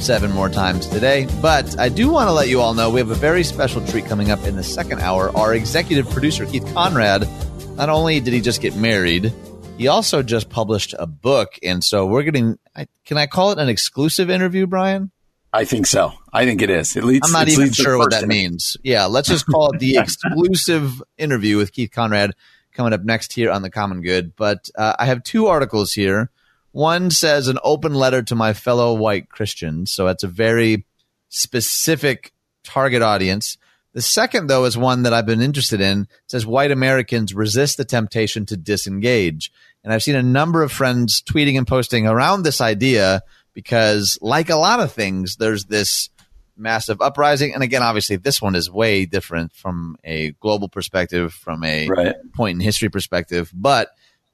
[0.00, 1.28] seven more times today.
[1.40, 4.06] But I do want to let you all know we have a very special treat
[4.06, 5.30] coming up in the second hour.
[5.36, 7.28] Our executive producer, Keith Conrad,
[7.76, 9.32] not only did he just get married,
[9.80, 12.58] he also just published a book, and so we're getting.
[13.06, 15.10] Can I call it an exclusive interview, Brian?
[15.54, 16.12] I think so.
[16.34, 16.94] I think it is.
[16.96, 17.26] It leads.
[17.26, 18.76] I'm not even sure what that means.
[18.82, 22.32] Yeah, let's just call it the exclusive interview with Keith Conrad
[22.74, 24.36] coming up next here on the Common Good.
[24.36, 26.30] But uh, I have two articles here.
[26.72, 30.84] One says an open letter to my fellow white Christians, so that's a very
[31.30, 33.56] specific target audience.
[33.92, 36.02] The second, though, is one that I've been interested in.
[36.02, 39.50] It says white Americans resist the temptation to disengage.
[39.82, 43.22] And I've seen a number of friends tweeting and posting around this idea
[43.54, 46.10] because, like a lot of things, there's this
[46.56, 47.54] massive uprising.
[47.54, 52.14] And again, obviously, this one is way different from a global perspective, from a right.
[52.34, 53.50] point in history perspective.
[53.54, 53.88] But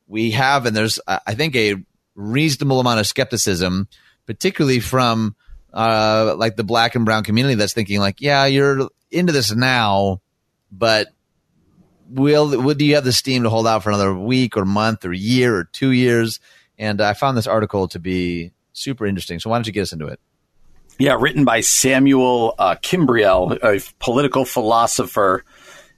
[0.07, 1.77] we have, and there's, I think, a
[2.15, 3.89] reasonable amount of skepticism,
[4.27, 5.37] particularly from
[5.73, 10.21] uh, like the black and brown community that's thinking like, yeah, you're into this now,
[10.73, 11.09] but
[12.09, 15.13] will would you have the steam to hold out for another week or month or
[15.13, 16.41] year or two years?
[16.79, 19.41] And I found this article to be super interesting.
[19.41, 20.21] So why don't you get us into it?
[20.99, 25.45] Yeah, written by Samuel uh, Kimbriel, a political philosopher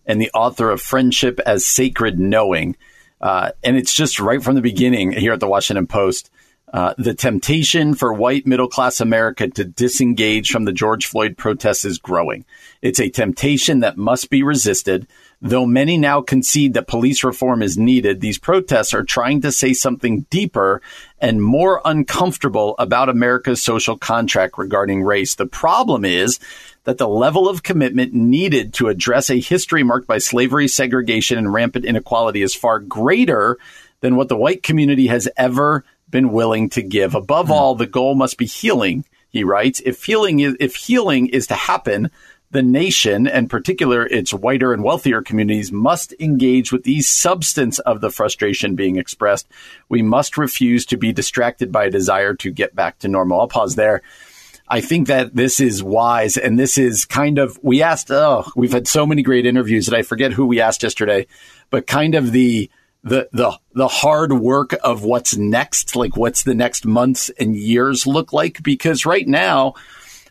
[0.07, 2.77] and the author of Friendship as Sacred Knowing.
[3.21, 6.31] Uh, and it's just right from the beginning here at the Washington Post.
[6.72, 11.85] Uh, the temptation for white middle class America to disengage from the George Floyd protests
[11.85, 12.44] is growing.
[12.83, 15.07] It's a temptation that must be resisted.
[15.40, 19.72] Though many now concede that police reform is needed, these protests are trying to say
[19.72, 20.83] something deeper
[21.20, 25.37] and more uncomfortable about America's social contract regarding race.
[25.37, 26.38] The problem is
[26.85, 31.52] that the level of commitment needed to address a history marked by slavery, segregation, and
[31.52, 33.59] rampant inequality is far greater
[34.00, 37.14] than what the white community has ever been willing to give.
[37.14, 37.53] Above mm.
[37.53, 39.81] all, the goal must be healing, he writes.
[39.85, 42.11] If healing is, if healing is to happen,
[42.51, 48.01] the nation, and particular its whiter and wealthier communities, must engage with the substance of
[48.01, 49.47] the frustration being expressed.
[49.88, 53.40] We must refuse to be distracted by a desire to get back to normal.
[53.40, 54.03] I'll pause there.
[54.66, 58.11] I think that this is wise, and this is kind of we asked.
[58.11, 61.27] Oh, we've had so many great interviews that I forget who we asked yesterday,
[61.71, 62.71] but kind of the
[63.09, 68.07] the the the hard work of what's next, like what's the next months and years
[68.07, 68.62] look like?
[68.62, 69.75] Because right now,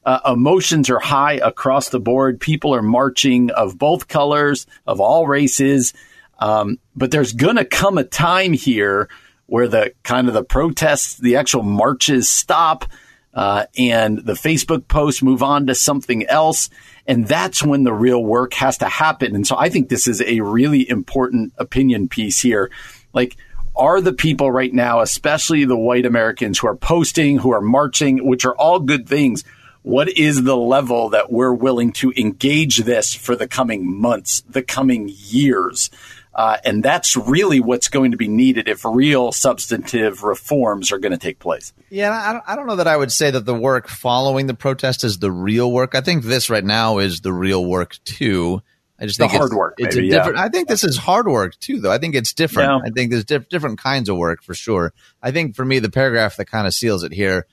[0.06, 2.40] uh, emotions are high across the board.
[2.40, 5.94] People are marching of both colors, of all races.
[6.40, 9.10] Um, but there's gonna come a time here
[9.48, 12.86] where the kind of the protests, the actual marches stop,
[13.34, 16.70] uh, and the Facebook posts move on to something else.
[17.08, 19.36] And that's when the real work has to happen.
[19.36, 22.70] And so I think this is a really important opinion piece here.
[23.14, 23.38] Like,
[23.76, 28.28] are the people right now, especially the white Americans who are posting, who are marching,
[28.28, 29.44] which are all good things,
[29.84, 34.64] what is the level that we're willing to engage this for the coming months, the
[34.64, 35.90] coming years?
[36.38, 41.12] Uh, and that's really what's going to be needed if real substantive reforms are going
[41.12, 41.74] to take place.
[41.90, 44.54] Yeah, I don't, I don't know that I would say that the work following the
[44.54, 45.96] protest is the real work.
[45.96, 48.62] I think this right now is the real work too.
[49.00, 49.74] I just the think hard it's, work.
[49.80, 50.38] It's maybe, a different.
[50.38, 50.44] Yeah.
[50.44, 51.92] I think this is hard work too, though.
[51.92, 52.70] I think it's different.
[52.70, 52.88] Yeah.
[52.88, 54.94] I think there's diff- different kinds of work for sure.
[55.24, 57.48] I think for me, the paragraph that kind of seals it here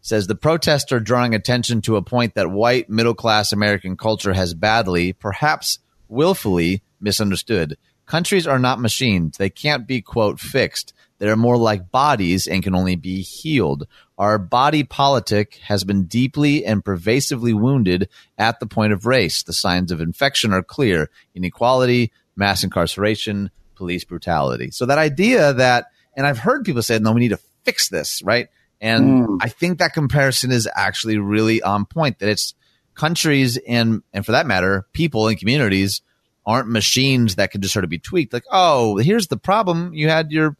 [0.00, 4.32] says the protests are drawing attention to a point that white middle class American culture
[4.32, 7.76] has badly, perhaps willfully, misunderstood.
[8.10, 9.36] Countries are not machines.
[9.36, 10.94] They can't be, quote, fixed.
[11.18, 13.86] They're more like bodies and can only be healed.
[14.18, 19.44] Our body politic has been deeply and pervasively wounded at the point of race.
[19.44, 24.72] The signs of infection are clear inequality, mass incarceration, police brutality.
[24.72, 28.24] So that idea that, and I've heard people say, no, we need to fix this,
[28.24, 28.48] right?
[28.80, 29.38] And mm.
[29.40, 32.54] I think that comparison is actually really on point that it's
[32.96, 36.02] countries and, and for that matter, people and communities
[36.46, 38.32] aren't machines that can just sort of be tweaked.
[38.32, 39.92] Like, oh, here's the problem.
[39.94, 40.56] You had your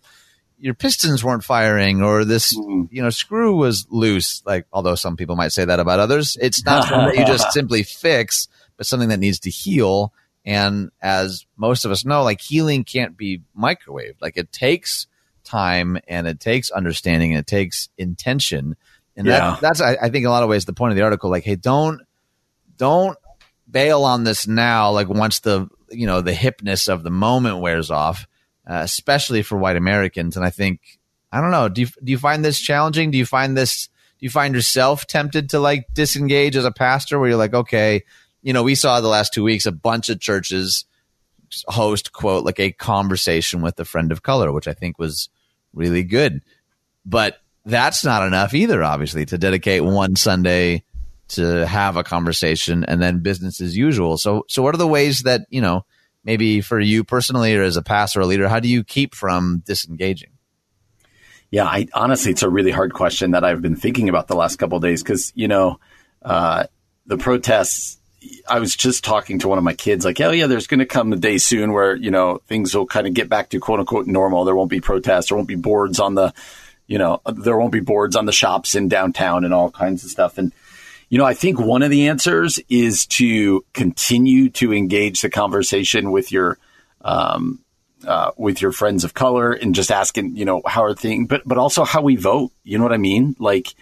[0.59, 2.89] your pistons weren't firing, or this mm.
[2.91, 4.43] you know screw was loose.
[4.45, 7.53] Like, although some people might say that about others, it's not something that you just
[7.53, 10.13] simply fix, but something that needs to heal.
[10.45, 14.17] And as most of us know, like healing can't be microwaved.
[14.21, 15.07] Like it takes
[15.45, 18.77] time and it takes understanding and it takes intention.
[19.17, 19.39] And yeah.
[19.39, 21.29] that, that's, I, I think, in a lot of ways, the point of the article.
[21.29, 22.01] Like, hey, don't
[22.81, 23.19] don't
[23.71, 24.91] bail on this now.
[24.91, 28.27] Like once the you know the hipness of the moment wears off,
[28.69, 30.37] uh, especially for white Americans.
[30.37, 30.99] And I think
[31.33, 31.69] I don't know.
[31.69, 33.11] Do you do you find this challenging?
[33.11, 33.87] Do you find this?
[33.87, 38.03] Do you find yourself tempted to like disengage as a pastor, where you're like, okay,
[38.43, 40.85] you know, we saw the last two weeks a bunch of churches
[41.67, 45.29] host quote like a conversation with a friend of color, which I think was
[45.73, 46.43] really good,
[47.05, 48.83] but that's not enough either.
[48.83, 50.85] Obviously, to dedicate one Sunday
[51.31, 54.19] to have a conversation and then business as usual.
[54.19, 55.85] So, so what are the ways that, you know,
[56.25, 59.63] maybe for you personally or as a pastor or leader, how do you keep from
[59.65, 60.31] disengaging?
[61.51, 64.57] Yeah, I honestly, it's a really hard question that I've been thinking about the last
[64.57, 65.81] couple days because, you know,
[66.23, 66.65] uh,
[67.07, 67.99] the protests,
[68.49, 70.87] I was just talking to one of my kids, like, oh, yeah, there's going to
[70.87, 73.81] come a day soon where, you know, things will kind of get back to quote
[73.81, 74.45] unquote normal.
[74.45, 75.29] There won't be protests.
[75.29, 76.35] There won't be boards on the,
[76.87, 80.11] you know, there won't be boards on the shops in downtown and all kinds of
[80.11, 80.39] stuff.
[80.39, 80.53] And,
[81.11, 86.13] you know, I think one of the answers is to continue to engage the conversation
[86.13, 86.57] with your
[87.03, 87.61] um,
[88.07, 91.43] uh, with your friends of color and just asking, you know, how are things, but
[91.45, 92.53] but also how we vote.
[92.63, 93.35] You know what I mean?
[93.39, 93.75] Like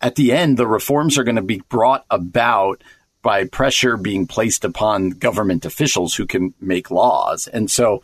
[0.00, 2.82] at the end, the reforms are going to be brought about
[3.22, 7.46] by pressure being placed upon government officials who can make laws.
[7.46, 8.02] And so,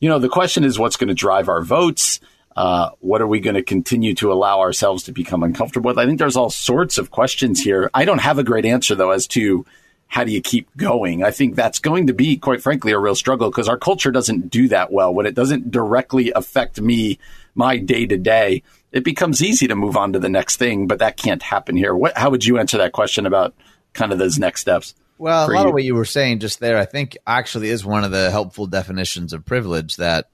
[0.00, 2.20] you know, the question is what's going to drive our votes.
[2.56, 5.98] Uh, what are we going to continue to allow ourselves to become uncomfortable with?
[5.98, 7.90] I think there's all sorts of questions here.
[7.92, 9.66] I don't have a great answer though as to
[10.06, 11.24] how do you keep going.
[11.24, 14.50] I think that's going to be, quite frankly, a real struggle because our culture doesn't
[14.50, 17.18] do that well when it doesn't directly affect me,
[17.56, 18.62] my day to day.
[18.92, 21.94] it becomes easy to move on to the next thing, but that can't happen here.
[21.96, 23.54] What, how would you answer that question about
[23.92, 24.94] kind of those next steps?
[25.18, 25.68] Well, a lot you?
[25.68, 28.66] of what you were saying just there, I think actually is one of the helpful
[28.66, 30.28] definitions of privilege that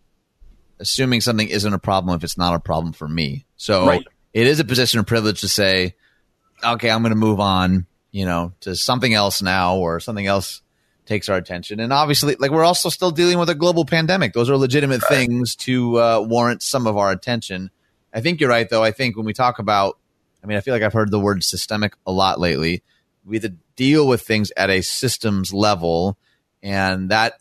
[0.81, 3.45] assuming something isn't a problem if it's not a problem for me.
[3.57, 4.07] So right.
[4.33, 5.95] it is a position of privilege to say,
[6.65, 10.63] okay, I'm going to move on, you know, to something else now or something else
[11.07, 11.81] takes our attention.
[11.81, 14.33] And obviously, like we're also still dealing with a global pandemic.
[14.33, 15.09] Those are legitimate right.
[15.09, 17.71] things to uh, warrant some of our attention.
[18.13, 18.83] I think you're right, though.
[18.83, 19.99] I think when we talk about,
[20.43, 22.83] I mean, I feel like I've heard the word systemic a lot lately.
[23.25, 26.17] We have to deal with things at a systems level,
[26.63, 27.35] and that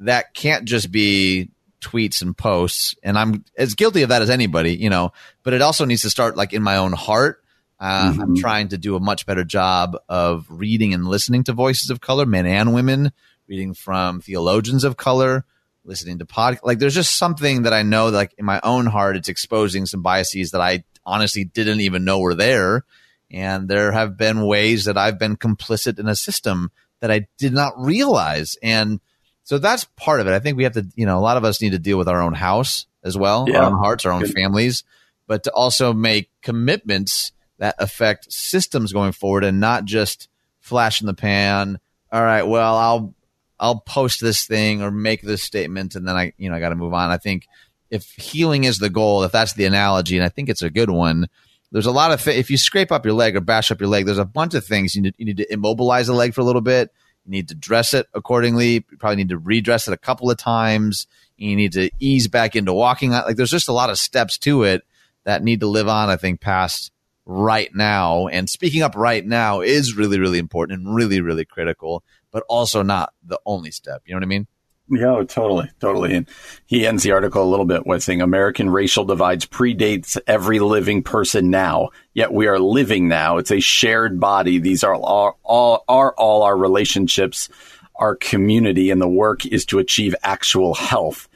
[0.00, 1.50] that can't just be
[1.86, 2.96] tweets and posts.
[3.02, 5.12] And I'm as guilty of that as anybody, you know.
[5.42, 7.42] But it also needs to start like in my own heart.
[7.78, 8.22] Uh, mm-hmm.
[8.22, 12.00] I'm trying to do a much better job of reading and listening to voices of
[12.00, 13.12] color, men and women,
[13.48, 15.44] reading from theologians of color,
[15.84, 16.58] listening to pod.
[16.62, 19.86] Like, there's just something that I know, that, like in my own heart, it's exposing
[19.86, 22.84] some biases that I honestly didn't even know were there.
[23.30, 26.70] And there have been ways that I've been complicit in a system
[27.00, 28.56] that I did not realize.
[28.62, 29.00] And
[29.46, 30.32] so that's part of it.
[30.32, 32.08] I think we have to, you know, a lot of us need to deal with
[32.08, 33.60] our own house as well, yeah.
[33.60, 34.34] our own hearts, our own Good.
[34.34, 34.82] families,
[35.28, 40.28] but to also make commitments that affect systems going forward and not just
[40.58, 41.78] flash in the pan.
[42.10, 43.14] All right, well, I'll
[43.60, 46.70] I'll post this thing or make this statement and then I, you know, I got
[46.70, 47.10] to move on.
[47.10, 47.46] I think
[47.88, 50.90] if healing is the goal, if that's the analogy, and I think it's a good
[50.90, 51.28] one,
[51.70, 53.88] there's a lot of th- if you scrape up your leg or bash up your
[53.88, 55.14] leg, there's a bunch of things you need.
[55.18, 56.90] You need to immobilize the leg for a little bit.
[57.26, 58.74] You need to dress it accordingly.
[58.74, 61.06] You probably need to redress it a couple of times.
[61.36, 63.10] You need to ease back into walking.
[63.10, 64.82] Like there's just a lot of steps to it
[65.24, 66.08] that need to live on.
[66.08, 66.92] I think past
[67.26, 68.28] right now.
[68.28, 72.82] And speaking up right now is really, really important and really, really critical, but also
[72.82, 74.02] not the only step.
[74.06, 74.46] You know what I mean?
[74.88, 76.14] Yeah, totally, totally.
[76.14, 76.28] And
[76.66, 81.02] he ends the article a little bit with saying American racial divides predates every living
[81.02, 81.90] person now.
[82.14, 83.38] Yet we are living now.
[83.38, 84.58] It's a shared body.
[84.58, 87.48] These are all, all are all our relationships,
[87.96, 91.28] our community, and the work is to achieve actual health.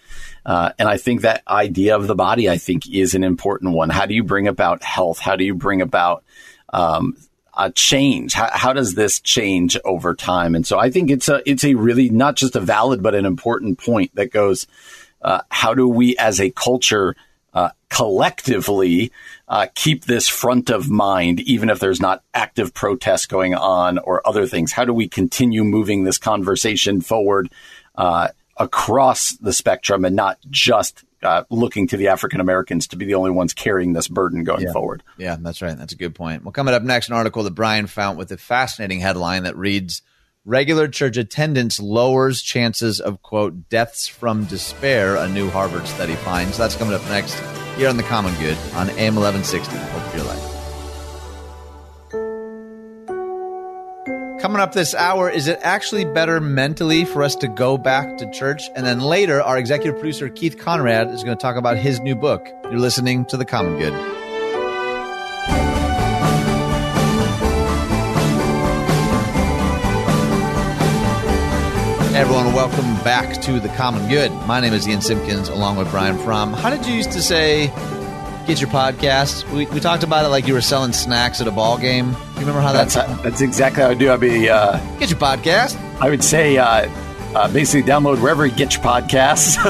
[0.46, 3.90] Uh, and I think that idea of the body, I think, is an important one.
[3.90, 5.18] How do you bring about health?
[5.18, 6.24] How do you bring about
[6.72, 7.16] um,
[7.56, 8.32] a change?
[8.32, 10.54] How, how, does this change over time?
[10.54, 13.26] And so I think it's a it's a really not just a valid but an
[13.26, 14.66] important point that goes.
[15.22, 17.14] Uh, how do we, as a culture,
[17.52, 19.12] uh, collectively
[19.48, 24.26] uh, keep this front of mind, even if there's not active protests going on or
[24.26, 24.72] other things?
[24.72, 27.52] How do we continue moving this conversation forward?
[27.94, 28.28] Uh,
[28.60, 33.14] across the spectrum and not just uh, looking to the African Americans to be the
[33.14, 34.72] only ones carrying this burden going yeah.
[34.72, 35.02] forward.
[35.18, 35.76] Yeah, that's right.
[35.76, 36.44] That's a good point.
[36.44, 40.02] Well, coming up next, an article that Brian found with a fascinating headline that reads
[40.46, 46.56] Regular church attendance lowers chances of, quote, deaths from despair, a new Harvard study finds.
[46.56, 47.38] That's coming up next
[47.76, 49.76] here on The Common Good on AM 1160.
[49.76, 50.49] Hope for your life.
[54.40, 58.30] Coming up this hour, is it actually better mentally for us to go back to
[58.30, 58.70] church?
[58.74, 62.14] And then later, our executive producer, Keith Conrad, is going to talk about his new
[62.14, 62.48] book.
[62.64, 63.92] You're listening to The Common Good.
[72.14, 74.30] everyone, welcome back to The Common Good.
[74.46, 76.52] My name is Ian Simpkins, along with Brian Fromm.
[76.52, 77.70] How did you used to say
[78.46, 79.48] get your podcast.
[79.52, 82.16] We, we talked about it like you were selling snacks at a ball game.
[82.40, 82.94] You remember how that's?
[82.94, 84.10] That's, that's exactly how I do.
[84.10, 85.78] I'd be uh, get your podcast.
[86.00, 86.88] I would say uh,
[87.34, 89.60] uh, basically download wherever you get your podcasts.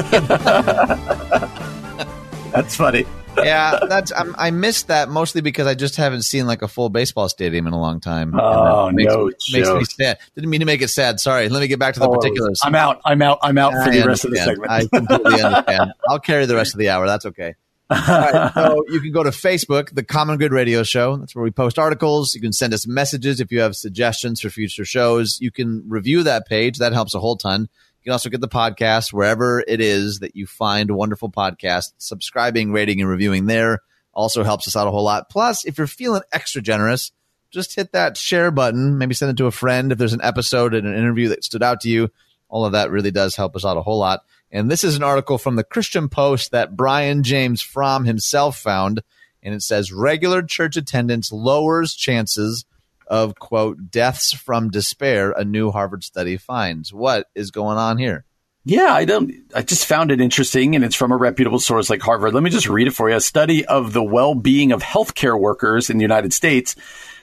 [2.53, 3.05] that's funny.
[3.37, 6.87] yeah, that's I'm, i missed that mostly because I just haven't seen like a full
[6.87, 8.39] baseball stadium in a long time.
[8.39, 10.19] Oh makes, no, makes me sad.
[10.35, 11.19] Didn't mean to make it sad.
[11.19, 11.49] Sorry.
[11.49, 12.61] Let me get back to the oh, particulars.
[12.63, 13.01] I'm out.
[13.03, 13.39] I'm out.
[13.41, 14.07] I'm out for the understand.
[14.07, 14.71] rest of the segment.
[14.71, 15.91] I completely understand.
[16.07, 17.05] I'll carry the rest of the hour.
[17.05, 17.55] That's okay
[17.93, 21.17] so you can go to Facebook, the Common Good Radio Show.
[21.17, 22.33] That's where we post articles.
[22.33, 25.39] You can send us messages if you have suggestions for future shows.
[25.41, 26.77] You can review that page.
[26.77, 27.61] That helps a whole ton.
[27.61, 31.93] You can also get the podcast wherever it is that you find a wonderful podcast.
[31.97, 33.79] Subscribing, rating, and reviewing there
[34.13, 35.29] also helps us out a whole lot.
[35.29, 37.11] Plus, if you're feeling extra generous,
[37.51, 38.97] just hit that share button.
[38.97, 41.63] Maybe send it to a friend if there's an episode and an interview that stood
[41.63, 42.09] out to you.
[42.49, 44.21] All of that really does help us out a whole lot.
[44.51, 49.01] And this is an article from the Christian Post that Brian James Fromm himself found.
[49.41, 52.65] And it says regular church attendance lowers chances
[53.07, 56.93] of, quote, deaths from despair, a new Harvard study finds.
[56.93, 58.25] What is going on here?
[58.63, 59.33] Yeah, I don't.
[59.55, 62.35] I just found it interesting, and it's from a reputable source like Harvard.
[62.35, 63.15] Let me just read it for you.
[63.15, 66.75] A study of the well-being of healthcare workers in the United States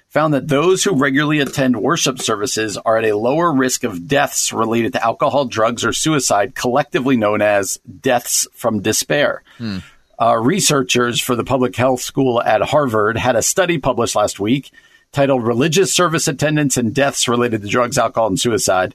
[0.09, 4.53] found that those who regularly attend worship services are at a lower risk of deaths
[4.53, 9.43] related to alcohol, drugs, or suicide, collectively known as deaths from despair.
[9.59, 9.79] Hmm.
[10.21, 14.73] uh, researchers for the public health school at Harvard had a study published last week
[15.13, 18.95] titled Religious Service Attendance and Deaths Related to Drugs, Alcohol, and Suicide.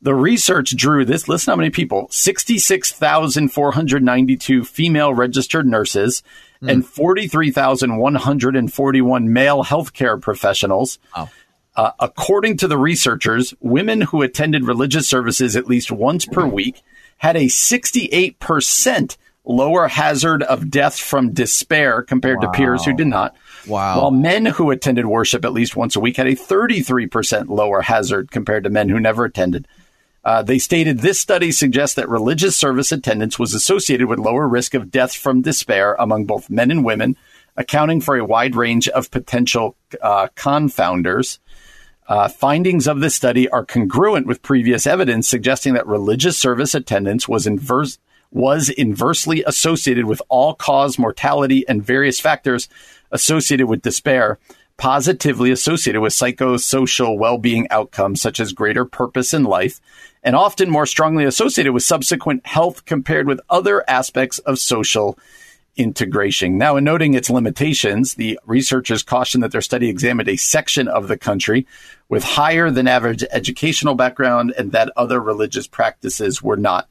[0.00, 6.22] The research drew this, listen how many people 66,492 female registered nurses
[6.62, 6.70] mm.
[6.70, 10.98] and 43,141 male healthcare professionals.
[11.16, 11.30] Wow.
[11.74, 16.82] Uh, according to the researchers, women who attended religious services at least once per week
[17.18, 22.50] had a 68% lower hazard of death from despair compared wow.
[22.50, 23.36] to peers who did not.
[23.66, 24.00] Wow.
[24.00, 28.30] While men who attended worship at least once a week had a 33% lower hazard
[28.30, 29.68] compared to men who never attended.
[30.26, 34.74] Uh, they stated this study suggests that religious service attendance was associated with lower risk
[34.74, 37.16] of death from despair among both men and women,
[37.56, 41.38] accounting for a wide range of potential uh, confounders.
[42.08, 47.28] Uh, findings of this study are congruent with previous evidence suggesting that religious service attendance
[47.28, 47.98] was inverse
[48.32, 52.68] was inversely associated with all cause mortality and various factors
[53.12, 54.40] associated with despair,
[54.76, 59.80] positively associated with psychosocial well-being outcomes such as greater purpose in life,
[60.22, 65.18] and often more strongly associated with subsequent health compared with other aspects of social
[65.76, 66.58] integration.
[66.58, 71.08] Now, in noting its limitations, the researchers caution that their study examined a section of
[71.08, 71.66] the country
[72.08, 76.90] with higher than average educational background and that other religious practices were not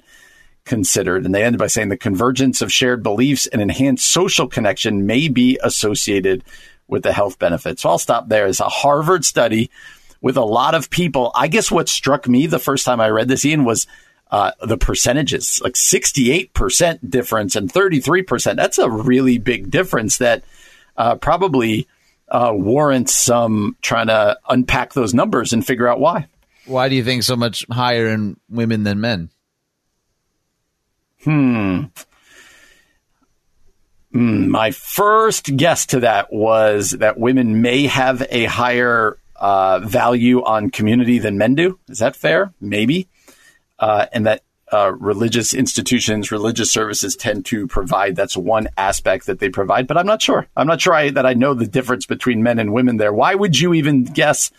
[0.65, 1.25] considered.
[1.25, 5.27] And they ended by saying the convergence of shared beliefs and enhanced social connection may
[5.27, 6.43] be associated
[6.87, 7.81] with the health benefits.
[7.81, 8.47] So I'll stop there.
[8.47, 9.69] It's a Harvard study
[10.21, 11.31] with a lot of people.
[11.35, 13.87] I guess what struck me the first time I read this, Ian, was
[14.31, 18.55] uh, the percentages like 68% difference and 33%.
[18.55, 20.43] That's a really big difference that
[20.97, 21.87] uh, probably
[22.27, 26.27] uh, warrants some trying to unpack those numbers and figure out why.
[26.65, 29.29] Why do you think so much higher in women than men?
[31.23, 31.83] Hmm.
[34.15, 40.41] Mm, my first guess to that was that women may have a higher uh, value
[40.43, 41.77] on community than men do.
[41.89, 42.53] Is that fair?
[42.61, 43.09] Maybe
[43.79, 44.41] uh, and that
[44.73, 48.15] uh, religious institutions, religious services tend to provide.
[48.15, 50.47] That's one aspect that they provide, but I'm not sure.
[50.55, 53.13] I'm not sure I, that I know the difference between men and women there.
[53.13, 54.51] Why would you even guess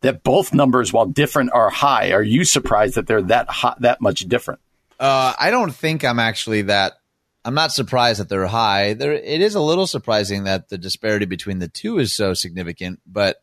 [0.00, 2.12] that both numbers, while different, are high?
[2.12, 4.60] Are you surprised that they're that hot, that much different?
[4.98, 6.94] Uh, I don't think I'm actually that.
[7.44, 8.94] I'm not surprised that they're high.
[8.94, 13.00] There, it is a little surprising that the disparity between the two is so significant,
[13.06, 13.42] but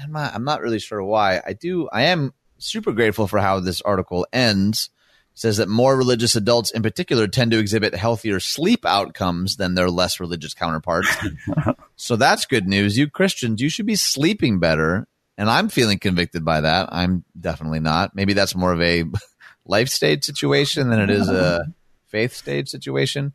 [0.00, 0.34] I'm not.
[0.34, 1.40] I'm not really sure why.
[1.44, 1.88] I do.
[1.92, 4.90] I am super grateful for how this article ends.
[5.32, 9.74] It says that more religious adults in particular tend to exhibit healthier sleep outcomes than
[9.74, 11.14] their less religious counterparts.
[11.96, 12.96] so that's good news.
[12.96, 15.08] You Christians, you should be sleeping better.
[15.38, 16.90] And I'm feeling convicted by that.
[16.92, 18.14] I'm definitely not.
[18.14, 19.04] Maybe that's more of a
[19.64, 21.66] life stage situation than it is a
[22.12, 23.32] faith stage situation.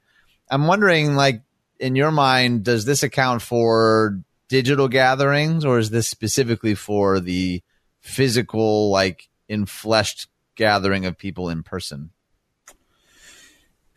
[0.50, 1.42] I'm wondering, like,
[1.80, 7.62] in your mind, does this account for digital gatherings or is this specifically for the
[8.00, 12.12] physical, like infleshed gathering of people in person?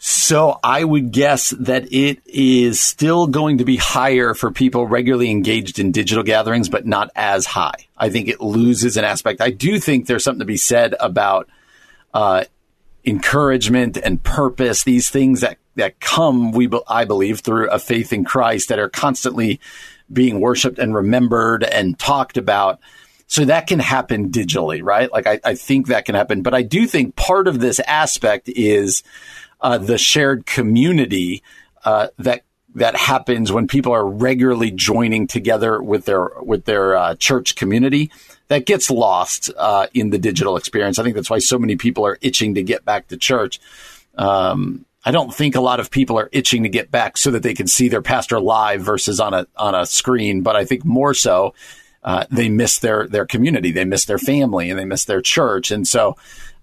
[0.02, 5.30] So I would guess that it is still going to be higher for people regularly
[5.30, 7.74] engaged in digital gatherings, but not as high.
[7.98, 9.42] I think it loses an aspect.
[9.42, 11.50] I do think there's something to be said about
[12.14, 12.44] uh,
[13.04, 14.84] encouragement and purpose.
[14.84, 18.88] These things that that come, we I believe, through a faith in Christ that are
[18.88, 19.60] constantly
[20.12, 22.80] being worshipped and remembered and talked about.
[23.26, 25.10] So that can happen digitally, right?
[25.10, 26.42] Like I, I think that can happen.
[26.42, 29.04] But I do think part of this aspect is
[29.60, 31.42] uh, the shared community
[31.84, 32.42] uh, that
[32.74, 38.10] that happens when people are regularly joining together with their with their uh, church community
[38.50, 40.98] that gets lost uh, in the digital experience.
[40.98, 43.60] I think that's why so many people are itching to get back to church.
[44.18, 47.44] Um, I don't think a lot of people are itching to get back so that
[47.44, 50.42] they can see their pastor live versus on a on a screen.
[50.42, 51.54] But I think more so
[52.02, 55.70] uh, they miss their their community, they miss their family, and they miss their church.
[55.70, 56.16] And so,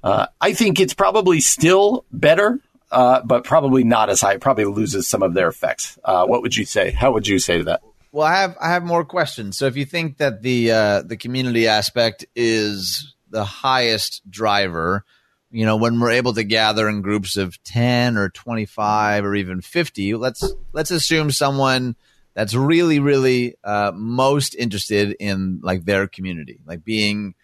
[0.04, 2.60] uh, I think it's probably still better,
[2.92, 4.34] uh, but probably not as high.
[4.34, 5.98] It probably loses some of their effects.
[6.04, 6.92] Uh, what would you say?
[6.92, 7.82] How would you say to that?
[8.18, 9.60] Well, I have I have more questions.
[9.60, 15.06] So, if you think that the uh, the community aspect is the highest driver,
[15.52, 19.36] you know, when we're able to gather in groups of ten or twenty five or
[19.36, 21.96] even fifty, let's let's assume someone
[22.34, 27.36] that's really really uh, most interested in like their community like being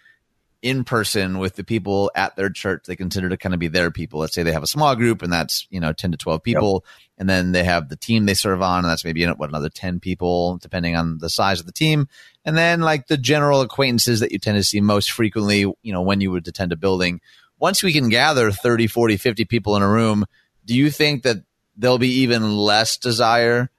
[0.63, 2.85] in person with the people at their church.
[2.87, 4.21] They consider to kind of be their people.
[4.21, 6.73] Let's say they have a small group and that's you know 10 to 12 people.
[6.73, 6.93] Yep.
[7.19, 9.99] and then they have the team they serve on and that's maybe what another 10
[9.99, 12.07] people depending on the size of the team.
[12.45, 16.01] And then like the general acquaintances that you tend to see most frequently you know
[16.01, 17.21] when you would attend a building.
[17.59, 20.25] Once we can gather 30 40 50 people in a room
[20.65, 21.37] do you think that
[21.75, 23.69] there'll be even less desire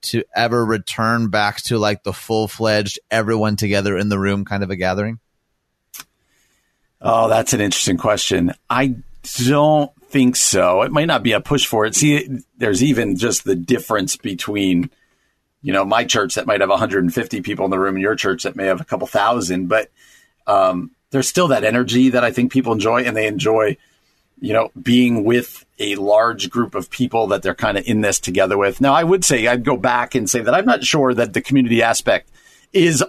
[0.00, 4.62] to ever return back to like the full fledged everyone together in the room kind
[4.62, 5.18] of a gathering?
[7.00, 8.52] Oh, that's an interesting question.
[8.68, 8.96] I
[9.44, 10.82] don't think so.
[10.82, 11.94] It might not be a push for it.
[11.94, 14.90] See, there's even just the difference between,
[15.62, 18.42] you know, my church that might have 150 people in the room and your church
[18.42, 19.90] that may have a couple thousand, but
[20.46, 23.76] um, there's still that energy that I think people enjoy, and they enjoy,
[24.40, 28.18] you know, being with a large group of people that they're kind of in this
[28.18, 28.80] together with.
[28.80, 31.40] Now, I would say I'd go back and say that I'm not sure that the
[31.40, 32.30] community aspect
[32.72, 33.04] is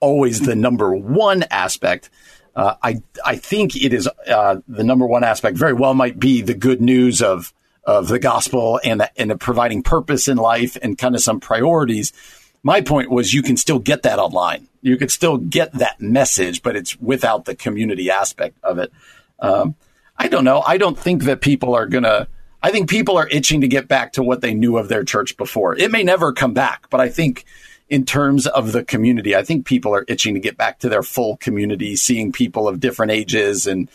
[0.00, 2.10] always the number one aspect.
[2.56, 5.58] Uh, I I think it is uh, the number one aspect.
[5.58, 7.52] Very well might be the good news of
[7.84, 12.14] of the gospel and and the providing purpose in life and kind of some priorities.
[12.62, 14.68] My point was you can still get that online.
[14.80, 18.90] You could still get that message, but it's without the community aspect of it.
[19.38, 19.76] Um,
[20.16, 20.62] I don't know.
[20.66, 22.26] I don't think that people are gonna.
[22.62, 25.36] I think people are itching to get back to what they knew of their church
[25.36, 25.76] before.
[25.76, 27.44] It may never come back, but I think
[27.88, 29.36] in terms of the community.
[29.36, 32.80] I think people are itching to get back to their full community, seeing people of
[32.80, 33.88] different ages and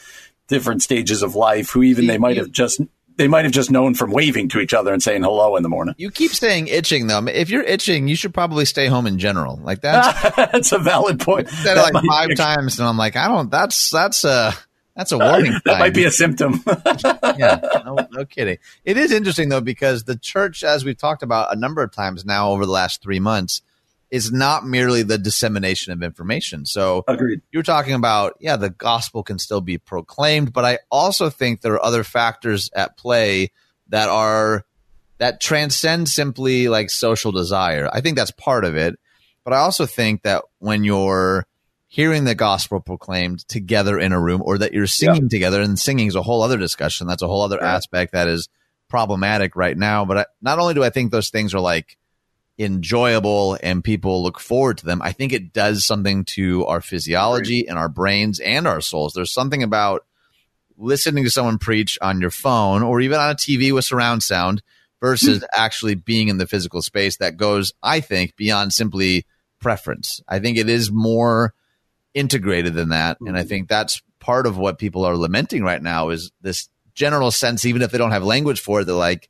[0.47, 2.81] different stages of life who even they might have just
[3.17, 5.69] they might have just known from waving to each other and saying hello in the
[5.69, 5.93] morning.
[5.97, 7.25] You keep saying itching though.
[7.27, 9.59] If you're itching, you should probably stay home in general.
[9.61, 11.49] Like that's that's a valid point.
[11.49, 13.51] Said it like five times, and I'm like, I don't.
[13.51, 14.53] That's that's a
[14.95, 15.53] that's a warning.
[15.65, 16.63] that might be a symptom.
[17.37, 18.57] yeah, no, no kidding.
[18.83, 22.25] It is interesting though because the church, as we've talked about a number of times
[22.25, 23.61] now over the last three months,
[24.11, 26.65] is not merely the dissemination of information.
[26.65, 27.41] So Agreed.
[27.51, 31.73] you're talking about, yeah, the gospel can still be proclaimed, but I also think there
[31.73, 33.51] are other factors at play
[33.87, 34.65] that are
[35.19, 37.89] that transcend simply like social desire.
[37.91, 38.99] I think that's part of it.
[39.43, 41.47] But I also think that when you're
[41.87, 45.29] hearing the gospel proclaimed together in a room or that you're singing yeah.
[45.29, 47.05] together and singing is a whole other discussion.
[47.05, 47.75] That's a whole other yeah.
[47.75, 48.47] aspect that is
[48.87, 50.05] problematic right now.
[50.05, 51.97] But I, not only do I think those things are like
[52.61, 57.67] enjoyable and people look forward to them, I think it does something to our physiology
[57.67, 59.13] and our brains and our souls.
[59.13, 60.05] There's something about
[60.77, 64.61] listening to someone preach on your phone or even on a TV with surround sound
[64.99, 65.45] versus hmm.
[65.53, 69.25] actually being in the physical space that goes, I think, beyond simply
[69.59, 70.21] preference.
[70.27, 71.53] I think it is more
[72.13, 73.17] integrated than that.
[73.21, 73.47] And I hmm.
[73.47, 77.81] think that's part of what people are lamenting right now is this general sense, even
[77.81, 79.29] if they don't have language for it, they're like,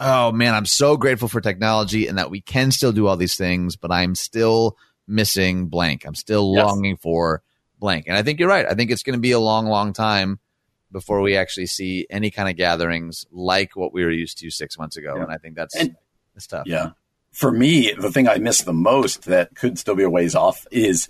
[0.00, 3.36] oh man, I'm so grateful for technology and that we can still do all these
[3.36, 4.76] things, but I'm still
[5.06, 6.04] missing blank.
[6.06, 6.64] I'm still yes.
[6.64, 7.42] longing for
[7.78, 8.06] blank.
[8.08, 8.66] And I think you're right.
[8.66, 10.40] I think it's going to be a long, long time
[10.90, 14.78] before we actually see any kind of gatherings like what we were used to six
[14.78, 15.14] months ago.
[15.16, 15.22] Yeah.
[15.22, 15.94] And I think that's, and,
[16.34, 16.66] that's tough.
[16.66, 16.90] Yeah.
[17.30, 20.66] For me, the thing I miss the most that could still be a ways off
[20.72, 21.08] is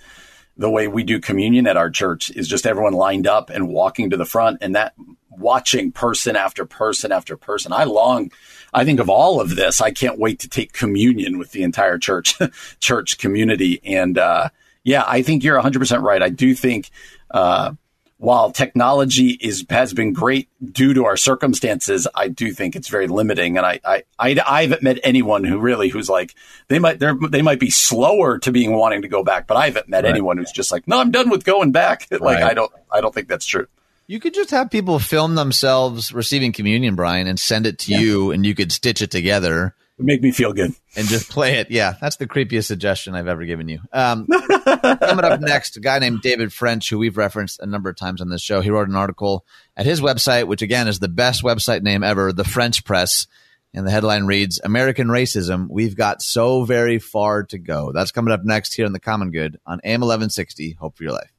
[0.61, 4.11] the way we do communion at our church is just everyone lined up and walking
[4.11, 4.93] to the front and that
[5.31, 7.73] watching person after person after person.
[7.73, 8.31] I long
[8.75, 11.97] I think of all of this, I can't wait to take communion with the entire
[11.97, 12.39] church
[12.81, 13.81] church community.
[13.85, 14.51] And uh,
[14.85, 16.23] yeah, I think you're 100 percent right.
[16.23, 16.91] I do think
[17.31, 17.73] uh,
[18.21, 23.09] while technology is has been great due to our circumstances, I do think it's very
[23.09, 23.57] limiting.
[23.57, 26.35] And I I, I, I haven't met anyone who really who's like
[26.69, 29.89] they might they might be slower to being wanting to go back, but I haven't
[29.89, 30.11] met right.
[30.11, 32.09] anyone who's just like no, I'm done with going back.
[32.11, 32.43] like right.
[32.43, 33.67] I don't I don't think that's true.
[34.07, 38.01] You could just have people film themselves receiving communion, Brian, and send it to yeah.
[38.01, 39.75] you, and you could stitch it together.
[40.01, 40.73] Make me feel good.
[40.97, 41.71] And just play it.
[41.71, 43.81] Yeah, that's the creepiest suggestion I've ever given you.
[43.93, 44.27] Um,
[44.65, 48.21] coming up next, a guy named David French, who we've referenced a number of times
[48.21, 48.61] on this show.
[48.61, 49.45] He wrote an article
[49.77, 53.27] at his website, which again is the best website name ever, the French Press.
[53.73, 57.93] And the headline reads American Racism, We've Got So Very Far to Go.
[57.93, 60.73] That's coming up next here in The Common Good on AM 1160.
[60.73, 61.31] Hope for your life.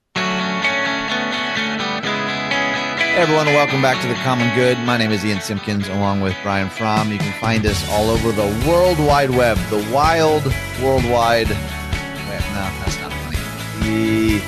[3.14, 4.80] Everyone, welcome back to the Common Good.
[4.80, 7.12] My name is Ian Simpkins, along with Brian Fromm.
[7.12, 10.44] You can find us all over the World Wide Web, the wild
[10.82, 11.50] worldwide.
[11.50, 13.38] Wait, no, that's not funny.
[13.84, 14.40] The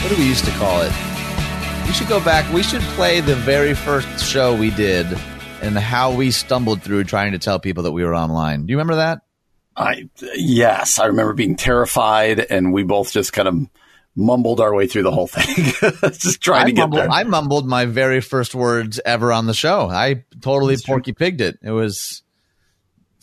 [0.00, 0.92] what do we used to call it?
[1.86, 2.50] We should go back.
[2.52, 5.06] We should play the very first show we did
[5.60, 8.64] and how we stumbled through trying to tell people that we were online.
[8.66, 9.20] Do you remember that?
[9.76, 13.54] I yes, I remember being terrified, and we both just kind of
[14.16, 17.10] mumbled our way through the whole thing, just trying I to get mumbled, there.
[17.10, 19.88] I mumbled my very first words ever on the show.
[19.88, 21.58] I totally That's porky pigged it.
[21.62, 22.23] It was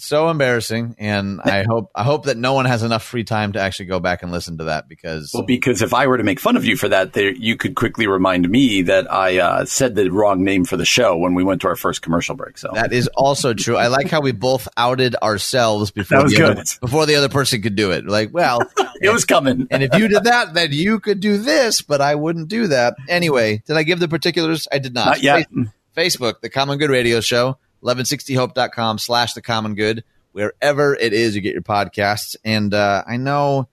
[0.01, 3.59] so embarrassing and i hope i hope that no one has enough free time to
[3.59, 6.39] actually go back and listen to that because well because if i were to make
[6.39, 9.95] fun of you for that there, you could quickly remind me that i uh, said
[9.95, 12.69] the wrong name for the show when we went to our first commercial break so.
[12.73, 13.75] That is also true.
[13.75, 17.75] I like how we both outed ourselves before the other, before the other person could
[17.75, 18.05] do it.
[18.05, 18.61] Like well
[19.01, 19.67] it was coming.
[19.71, 22.95] and if you did that then you could do this but i wouldn't do that.
[23.07, 24.67] Anyway did i give the particulars?
[24.71, 25.47] I did not, not yet.
[25.95, 31.41] Facebook the common good radio show 1160hope.com slash the common good, wherever it is you
[31.41, 32.35] get your podcasts.
[32.43, 33.67] And uh, I know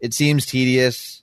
[0.00, 1.22] it seems tedious,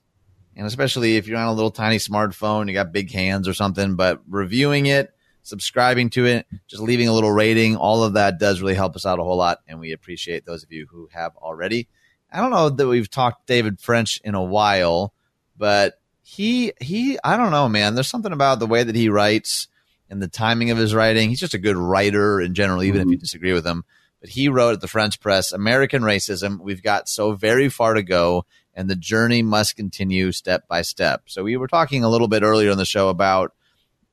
[0.56, 3.96] and especially if you're on a little tiny smartphone, you got big hands or something,
[3.96, 5.14] but reviewing it,
[5.44, 9.06] subscribing to it, just leaving a little rating, all of that does really help us
[9.06, 9.60] out a whole lot.
[9.68, 11.88] And we appreciate those of you who have already.
[12.32, 15.14] I don't know that we've talked David French in a while,
[15.58, 17.96] but he he I don't know, man.
[17.96, 19.68] There's something about the way that he writes
[20.10, 21.30] and the timing of his writing.
[21.30, 23.10] He's just a good writer in general, even mm-hmm.
[23.10, 23.84] if you disagree with him.
[24.22, 26.60] But he wrote at the French press, American racism.
[26.60, 31.24] We've got so very far to go, and the journey must continue step by step.
[31.28, 33.54] So we were talking a little bit earlier in the show about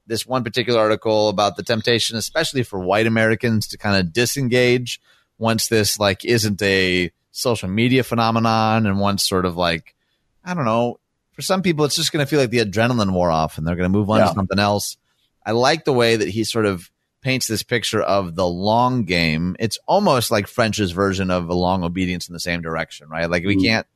[0.07, 5.01] this one particular article about the temptation, especially for white Americans, to kind of disengage
[5.39, 9.95] once this like isn't a social media phenomenon and once sort of like
[10.45, 11.01] I don't know.
[11.33, 13.77] For some people, it's just going to feel like the adrenaline wore off, and they're
[13.77, 14.29] going to move on yeah.
[14.29, 14.97] to something else.
[15.47, 16.91] I like the way that he sort of
[17.23, 19.57] paints this picture of the long game.
[19.59, 23.31] It's almost like French's version of a long obedience in the same direction, right?
[23.31, 23.63] Like we mm.
[23.63, 23.87] can't,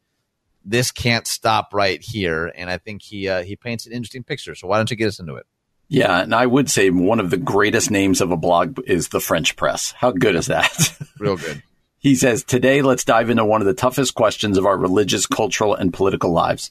[0.65, 2.53] this can't stop right here.
[2.55, 4.55] And I think he uh, he paints an interesting picture.
[4.55, 5.47] So why don't you get us into it?
[5.89, 9.19] Yeah, and I would say one of the greatest names of a blog is the
[9.19, 9.91] French press.
[9.91, 10.97] How good is that?
[11.19, 11.65] Real good.
[12.01, 15.75] He says, Today, let's dive into one of the toughest questions of our religious, cultural,
[15.75, 16.71] and political lives.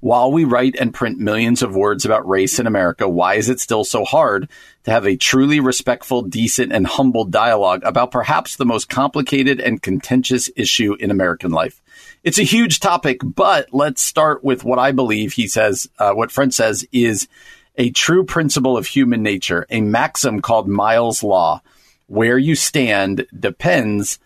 [0.00, 3.60] While we write and print millions of words about race in America, why is it
[3.60, 4.48] still so hard
[4.84, 9.82] to have a truly respectful, decent, and humble dialogue about perhaps the most complicated and
[9.82, 11.82] contentious issue in American life?
[12.24, 16.32] It's a huge topic, but let's start with what I believe he says, uh, what
[16.32, 17.28] French says is
[17.76, 21.60] a true principle of human nature, a maxim called Miles' Law.
[22.06, 24.18] Where you stand depends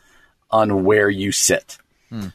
[0.55, 1.79] on where you sit.
[2.11, 2.29] Hmm.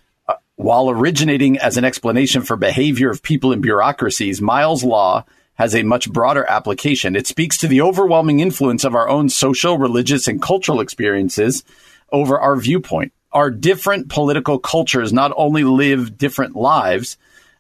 [0.58, 5.84] While originating as an explanation for behavior of people in bureaucracies, Miles' Law has a
[5.84, 7.16] much broader application.
[7.16, 11.64] It speaks to the overwhelming influence of our own social, religious, and cultural experiences
[12.12, 13.14] over our viewpoint.
[13.32, 17.18] Our different political cultures not only live different lives,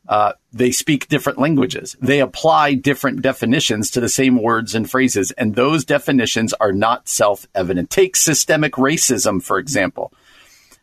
[0.09, 1.95] uh, they speak different languages.
[2.01, 7.07] They apply different definitions to the same words and phrases, and those definitions are not
[7.07, 7.89] self evident.
[7.89, 10.11] Take systemic racism, for example.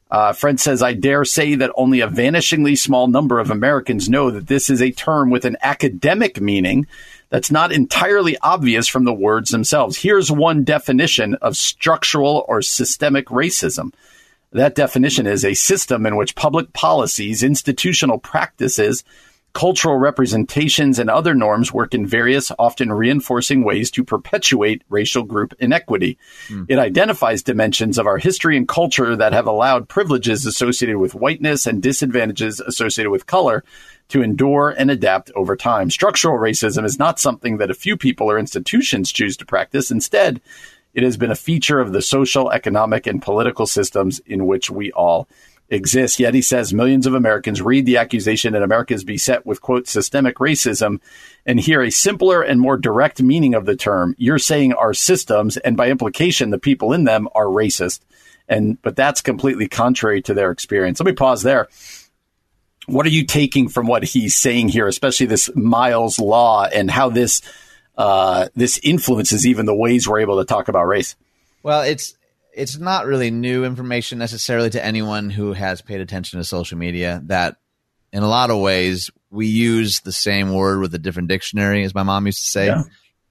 [0.09, 4.47] Uh, says, I dare say that only a vanishingly small number of Americans know that
[4.47, 6.87] this is a term with an academic meaning
[7.29, 9.97] that's not entirely obvious from the words themselves.
[9.99, 13.93] Here's one definition of structural or systemic racism.
[14.53, 19.03] That definition is a system in which public policies, institutional practices,
[19.57, 25.55] cultural representations, and other norms work in various, often reinforcing ways to perpetuate racial group
[25.59, 26.19] inequity.
[26.49, 26.67] Mm.
[26.69, 31.67] It identifies dimensions of our history and culture that have allowed privileges associated with whiteness
[31.67, 33.65] and disadvantages associated with color
[34.09, 35.89] to endure and adapt over time.
[35.91, 39.91] Structural racism is not something that a few people or institutions choose to practice.
[39.91, 40.43] Instead,
[40.93, 44.93] it has been a feature of the social, economic, and political systems in which we
[44.93, 45.27] all
[45.69, 46.21] exists.
[46.21, 49.89] Yet he says millions of Americans read the accusation that America is beset with, quote,
[49.89, 51.01] systemic racism
[51.45, 54.15] and hear a simpler and more direct meaning of the term.
[54.19, 58.01] You're saying our systems, and by implication, the people in them are racist.
[58.49, 61.01] And, but that's completely contrary to their experience.
[61.01, 61.69] Let me pause there.
[62.87, 67.09] What are you taking from what he's saying here, especially this Miles law and how
[67.09, 67.43] this,
[67.99, 71.17] uh, this influences even the ways we're able to talk about race?
[71.65, 72.16] Well, it's
[72.57, 77.21] it's not really new information necessarily to anyone who has paid attention to social media
[77.27, 77.57] that
[78.13, 81.95] in a lot of ways we use the same word with a different dictionary as
[81.95, 82.83] my mom used to say yeah.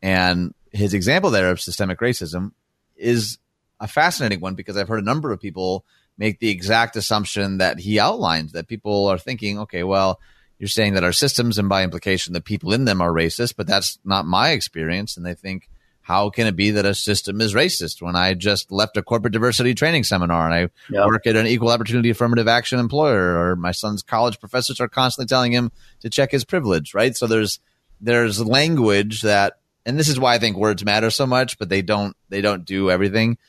[0.02, 2.52] and his example there of systemic racism
[2.96, 3.40] is
[3.80, 5.84] a fascinating one because i've heard a number of people
[6.18, 10.20] make the exact assumption that he outlines that people are thinking okay well
[10.60, 13.66] you're saying that our systems and by implication the people in them are racist but
[13.66, 15.68] that's not my experience and they think
[16.06, 19.34] how can it be that a system is racist when I just left a corporate
[19.34, 20.60] diversity training seminar and I
[20.94, 21.08] yep.
[21.08, 25.28] work at an equal opportunity affirmative action employer or my son's college professors are constantly
[25.28, 27.18] telling him to check his privilege, right?
[27.18, 27.60] So there's
[28.00, 31.82] there's language that and this is why I think words matter so much, but they
[31.82, 33.40] don't they don't do everything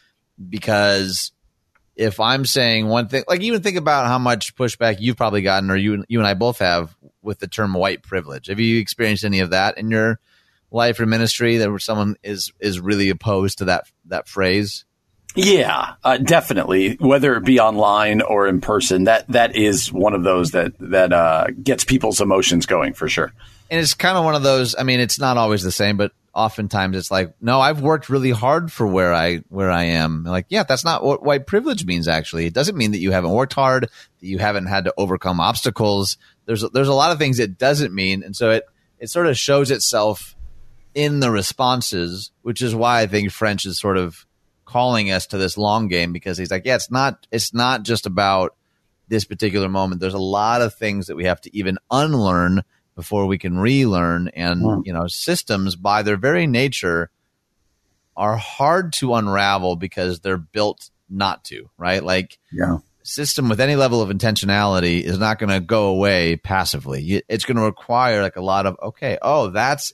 [0.48, 1.32] because
[1.94, 5.70] if I'm saying one thing, like even think about how much pushback you've probably gotten,
[5.70, 8.46] or you you and I both have with the term white privilege.
[8.46, 10.20] Have you experienced any of that in your
[10.70, 14.84] life or ministry that someone is is really opposed to that that phrase?
[15.36, 16.94] Yeah, uh, definitely.
[16.94, 21.12] Whether it be online or in person, that that is one of those that that
[21.12, 23.32] uh, gets people's emotions going for sure.
[23.70, 24.74] And it's kind of one of those.
[24.78, 28.30] I mean, it's not always the same, but oftentimes it's like, no, I've worked really
[28.30, 30.24] hard for where I where I am.
[30.24, 32.08] Like, yeah, that's not what white privilege means.
[32.08, 33.84] Actually, it doesn't mean that you haven't worked hard,
[34.20, 36.16] that you haven't had to overcome obstacles.
[36.46, 38.64] There's there's a lot of things it doesn't mean, and so it
[38.98, 40.35] it sort of shows itself
[40.96, 44.26] in the responses, which is why I think French is sort of
[44.64, 48.06] calling us to this long game because he's like, yeah, it's not it's not just
[48.06, 48.56] about
[49.06, 50.00] this particular moment.
[50.00, 52.64] There's a lot of things that we have to even unlearn
[52.96, 54.28] before we can relearn.
[54.28, 54.86] And, mm.
[54.86, 57.10] you know, systems by their very nature
[58.16, 62.02] are hard to unravel because they're built not to, right?
[62.02, 62.78] Like, yeah.
[63.02, 67.22] System with any level of intentionality is not going to go away passively.
[67.28, 69.16] It's going to require like a lot of okay.
[69.22, 69.92] Oh, that's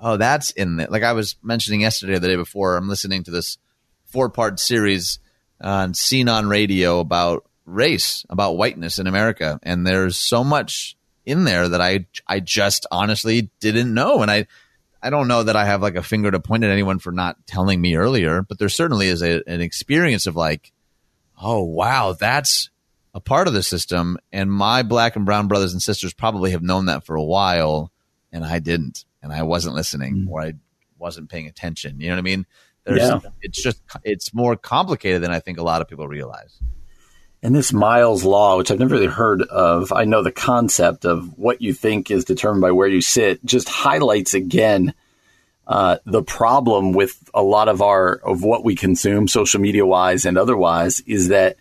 [0.00, 0.88] oh, that's in there.
[0.88, 3.58] Like I was mentioning yesterday, or the day before, I'm listening to this
[4.06, 5.18] four part series
[5.60, 10.96] on Scene on Radio about race, about whiteness in America, and there's so much
[11.26, 14.46] in there that I I just honestly didn't know, and I
[15.02, 17.46] I don't know that I have like a finger to point at anyone for not
[17.46, 20.72] telling me earlier, but there certainly is a, an experience of like,
[21.40, 22.70] oh wow, that's
[23.14, 26.62] a part of the system, and my black and brown brothers and sisters probably have
[26.62, 27.92] known that for a while,
[28.32, 30.30] and I didn't, and I wasn't listening, mm.
[30.30, 30.54] or I
[30.98, 32.00] wasn't paying attention.
[32.00, 32.46] You know what I mean?
[32.84, 33.20] There's, yeah.
[33.42, 36.58] It's just it's more complicated than I think a lot of people realize.
[37.42, 41.38] And this Miles law, which I've never really heard of, I know the concept of
[41.38, 44.92] what you think is determined by where you sit, just highlights again
[45.66, 50.26] uh, the problem with a lot of our of what we consume, social media wise
[50.26, 51.56] and otherwise, is that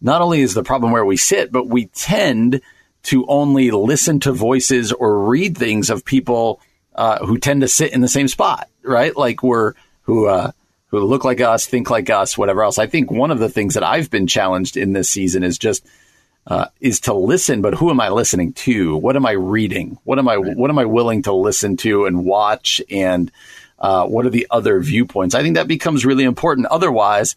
[0.00, 2.60] not only is the problem where we sit, but we tend
[3.04, 6.60] to only listen to voices or read things of people
[6.98, 9.16] uh, who tend to sit in the same spot, right?
[9.16, 10.50] Like we're who uh,
[10.88, 12.76] who look like us, think like us, whatever else.
[12.76, 15.86] I think one of the things that I've been challenged in this season is just
[16.48, 18.96] uh, is to listen, but who am I listening to?
[18.96, 19.98] What am I reading?
[20.02, 20.56] What am I right.
[20.56, 22.80] what am I willing to listen to and watch?
[22.90, 23.30] And
[23.78, 25.36] uh, what are the other viewpoints?
[25.36, 26.66] I think that becomes really important.
[26.66, 27.36] Otherwise,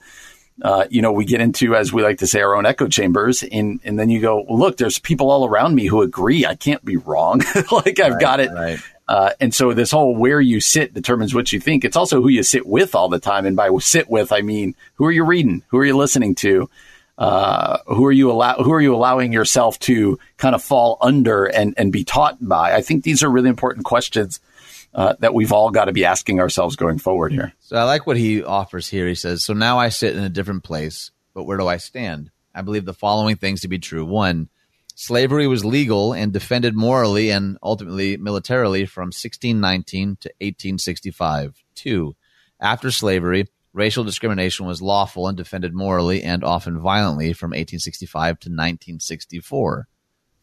[0.63, 3.43] uh, you know, we get into, as we like to say, our own echo chambers,
[3.43, 6.47] and and then you go, well, look, there's people all around me who agree.
[6.47, 7.43] I can't be wrong.
[7.71, 8.49] like I've right, got it.
[8.49, 8.79] Right.
[9.07, 11.83] Uh, and so this whole where you sit determines what you think.
[11.83, 13.45] It's also who you sit with all the time.
[13.45, 15.63] And by sit with, I mean who are you reading?
[15.69, 16.69] Who are you listening to?
[17.17, 18.55] Uh, who are you allow?
[18.55, 22.73] Who are you allowing yourself to kind of fall under and and be taught by?
[22.73, 24.39] I think these are really important questions
[24.93, 27.53] uh, that we've all got to be asking ourselves going forward here.
[27.59, 29.07] So I like what he offers here.
[29.07, 32.31] He says, "So now I sit in a different place, but where do I stand?
[32.55, 34.05] I believe the following things to be true.
[34.05, 34.49] One."
[35.03, 41.55] Slavery was legal and defended morally and ultimately militarily from 1619 to 1865.
[41.73, 42.15] Two,
[42.59, 48.49] after slavery, racial discrimination was lawful and defended morally and often violently from 1865 to
[48.49, 49.87] 1964.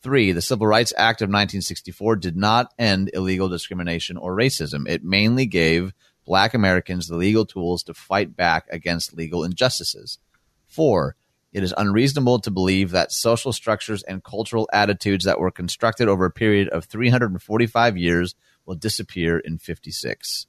[0.03, 4.89] Three, the Civil Rights Act of 1964 did not end illegal discrimination or racism.
[4.89, 5.95] It mainly gave
[6.27, 10.19] black Americans the legal tools to fight back against legal injustices.
[10.67, 11.15] Four,
[11.53, 16.25] it is unreasonable to believe that social structures and cultural attitudes that were constructed over
[16.25, 18.35] a period of 345 years
[18.67, 20.47] will disappear in 56.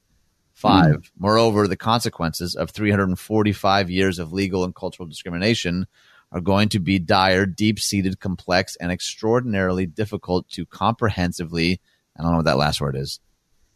[0.52, 1.10] Five, mm.
[1.18, 5.86] moreover, the consequences of 345 years of legal and cultural discrimination
[6.32, 11.80] are going to be dire, deep seated, complex, and extraordinarily difficult to comprehensively,
[12.16, 13.20] I don't know what that last word is,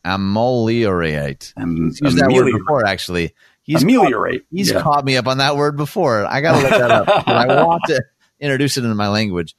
[0.04, 1.54] ameliorate.
[1.56, 3.32] Um, used that word before, actually.
[3.64, 4.42] He's ameliorate.
[4.42, 4.80] Caught, he's yeah.
[4.82, 6.24] caught me up on that word before.
[6.26, 7.28] I got to look that up.
[7.28, 8.04] I want to
[8.38, 9.56] introduce it into my language.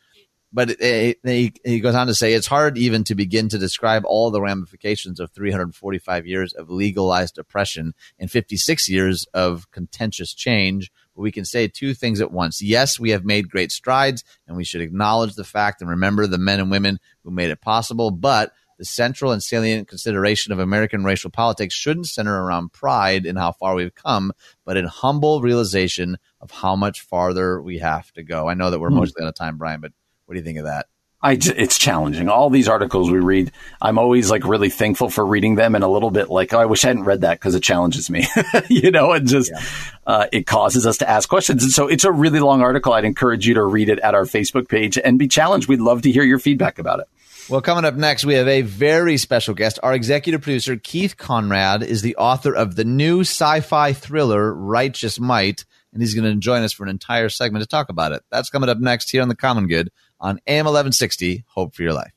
[0.54, 3.58] But it, it, he, he goes on to say it's hard even to begin to
[3.58, 10.34] describe all the ramifications of 345 years of legalized oppression and 56 years of contentious
[10.34, 10.92] change.
[11.14, 12.62] But we can say two things at once.
[12.62, 16.38] Yes, we have made great strides, and we should acknowledge the fact and remember the
[16.38, 18.12] men and women who made it possible.
[18.12, 23.36] But the central and salient consideration of American racial politics shouldn't center around pride in
[23.36, 24.34] how far we've come,
[24.66, 28.50] but in humble realization of how much farther we have to go.
[28.50, 28.98] I know that we're hmm.
[28.98, 29.92] mostly out of time, Brian, but
[30.26, 30.88] what do you think of that?
[31.26, 32.30] I, it's challenging.
[32.30, 33.52] All these articles we read,
[33.82, 36.66] I'm always like really thankful for reading them and a little bit like, oh, I
[36.66, 38.28] wish I hadn't read that because it challenges me,
[38.70, 39.62] you know, and just, yeah.
[40.06, 41.64] uh, it causes us to ask questions.
[41.64, 42.94] And so it's a really long article.
[42.94, 45.68] I'd encourage you to read it at our Facebook page and be challenged.
[45.68, 47.08] We'd love to hear your feedback about it.
[47.48, 49.78] Well, coming up next, we have a very special guest.
[49.84, 55.20] Our executive producer, Keith Conrad, is the author of the new sci fi thriller, Righteous
[55.20, 58.24] Might, and he's going to join us for an entire segment to talk about it.
[58.32, 61.94] That's coming up next here on The Common Good on AM 1160, Hope for Your
[61.94, 62.14] Life.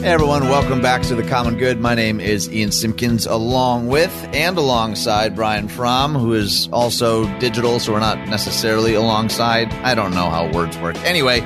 [0.00, 1.80] Hey everyone, welcome back to The Common Good.
[1.80, 7.78] My name is Ian Simpkins, along with and alongside Brian Fromm, who is also digital,
[7.78, 9.70] so we're not necessarily alongside.
[9.84, 10.96] I don't know how words work.
[11.04, 11.40] Anyway,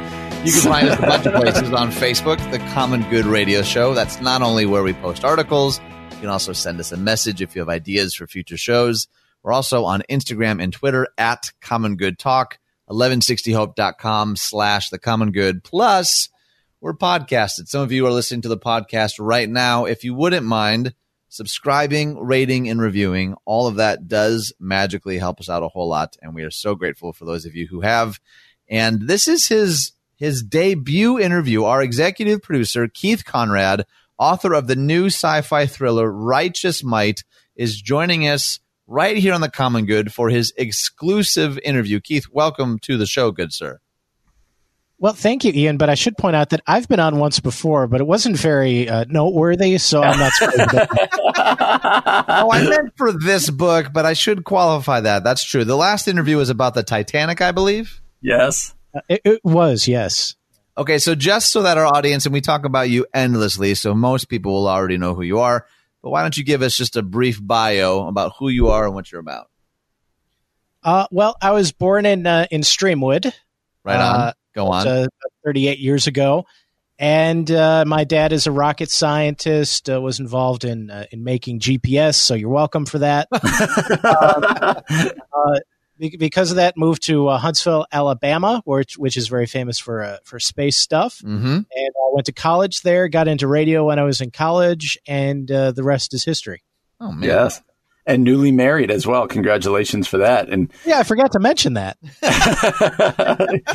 [0.47, 3.95] you can find us a bunch of places on Facebook, The Common Good Radio Show.
[3.95, 5.81] That's not only where we post articles,
[6.13, 9.09] you can also send us a message if you have ideas for future shows.
[9.43, 15.65] We're also on Instagram and Twitter at Common Good Talk, 1160hope.com slash The Common Good.
[15.65, 16.29] Plus,
[16.81, 17.67] we're podcasted.
[17.67, 19.87] Some of you are listening to the podcast right now.
[19.87, 20.95] If you wouldn't mind
[21.29, 23.35] subscribing, rating, and reviewing.
[23.45, 26.77] All of that does magically help us out a whole lot, and we are so
[26.77, 28.21] grateful for those of you who have.
[28.69, 31.65] And this is his his debut interview.
[31.65, 33.85] Our executive producer, Keith Conrad,
[34.19, 37.23] author of the new sci-fi thriller Righteous Might,
[37.55, 42.01] is joining us right here on the Common Good for his exclusive interview.
[42.01, 43.81] Keith, welcome to the show, good sir.
[44.99, 45.77] Well, thank you, Ian.
[45.77, 48.89] But I should point out that I've been on once before, but it wasn't very
[48.89, 50.33] uh, noteworthy, so I'm not.
[50.41, 50.87] oh,
[52.51, 55.23] I meant for this book, but I should qualify that.
[55.23, 55.65] That's true.
[55.65, 58.01] The last interview was about the Titanic, I believe.
[58.23, 58.75] Yes,
[59.09, 59.89] it, it was.
[59.89, 60.37] Yes.
[60.79, 64.29] Okay, so just so that our audience and we talk about you endlessly, so most
[64.29, 65.67] people will already know who you are.
[66.03, 68.95] But why don't you give us just a brief bio about who you are and
[68.95, 69.49] what you're about?
[70.83, 73.33] Uh, well, I was born in uh, in Streamwood.
[73.85, 74.21] Right on.
[74.21, 74.87] Uh, Go on.
[74.87, 75.07] Uh,
[75.45, 76.47] 38 years ago.
[76.99, 79.91] And uh, my dad is a rocket scientist.
[79.91, 83.29] Uh, was involved in uh, in making GPS, so you're welcome for that.
[86.01, 90.19] Uh, uh, because of that, moved to Huntsville, Alabama, which which is very famous for
[90.25, 91.19] for space stuff.
[91.19, 91.47] Mm-hmm.
[91.47, 93.09] And I went to college there.
[93.09, 96.63] Got into radio when I was in college, and the rest is history.
[97.01, 97.23] Oh man!
[97.23, 97.63] Yes
[98.07, 99.27] and newly married as well.
[99.27, 100.49] Congratulations for that.
[100.49, 101.99] And yeah, I forgot to mention that.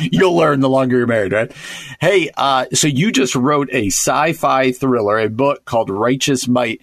[0.00, 1.52] You'll learn the longer you're married, right?
[2.00, 6.80] Hey, uh, so you just wrote a sci-fi thriller, a book called Righteous Might.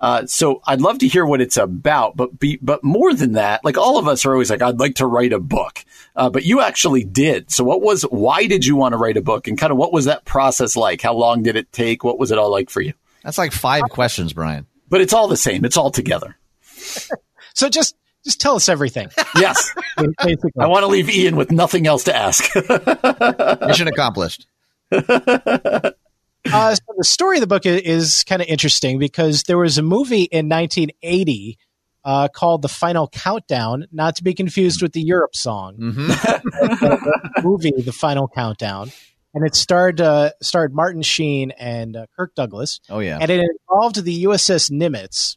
[0.00, 3.64] Uh, so I'd love to hear what it's about, but be, but more than that,
[3.64, 5.84] like all of us are always like, I'd like to write a book,
[6.16, 7.50] uh, but you actually did.
[7.50, 9.92] So what was, why did you want to write a book, and kind of what
[9.92, 11.02] was that process like?
[11.02, 12.02] How long did it take?
[12.02, 12.94] What was it all like for you?
[13.22, 14.66] That's like five questions, Brian.
[14.88, 15.64] But it's all the same.
[15.64, 16.36] It's all together.
[17.54, 17.94] so just
[18.24, 19.08] just tell us everything.
[19.36, 19.72] Yes.
[19.96, 22.54] I want to leave Ian with nothing else to ask.
[23.66, 24.46] Mission accomplished.
[26.50, 29.78] Uh, so the story of the book is, is kind of interesting because there was
[29.78, 31.58] a movie in 1980
[32.04, 35.76] uh, called The Final Countdown, not to be confused with the Europe song.
[35.76, 37.42] Mm-hmm.
[37.46, 38.90] movie, The Final Countdown,
[39.34, 42.80] and it starred uh, starred Martin Sheen and uh, Kirk Douglas.
[42.88, 45.36] Oh yeah, and it involved the USS Nimitz,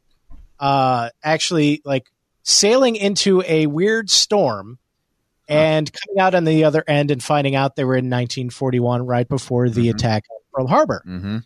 [0.59, 2.05] uh, actually like
[2.43, 4.79] sailing into a weird storm
[5.47, 9.27] and coming out on the other end and finding out they were in 1941, right
[9.27, 9.95] before the mm-hmm.
[9.95, 11.03] attack on Pearl Harbor.
[11.05, 11.37] Mm-hmm.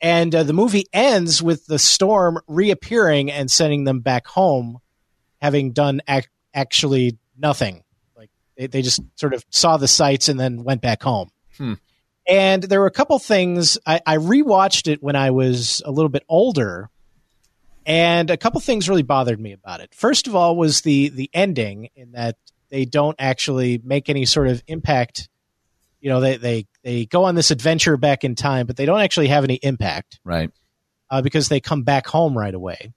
[0.00, 4.78] And uh, the movie ends with the storm reappearing and sending them back home,
[5.40, 7.84] having done ac- actually nothing.
[8.16, 11.30] Like they, they, just sort of saw the sights and then went back home.
[11.56, 11.74] Hmm.
[12.26, 16.08] And there were a couple things I, I rewatched it when I was a little
[16.08, 16.90] bit older
[17.86, 19.94] and a couple things really bothered me about it.
[19.94, 22.36] First of all, was the the ending in that
[22.72, 25.28] they don't actually make any sort of impact.
[26.00, 29.00] You know, they they they go on this adventure back in time, but they don't
[29.00, 30.50] actually have any impact, right?
[31.08, 32.92] Uh, because they come back home right away.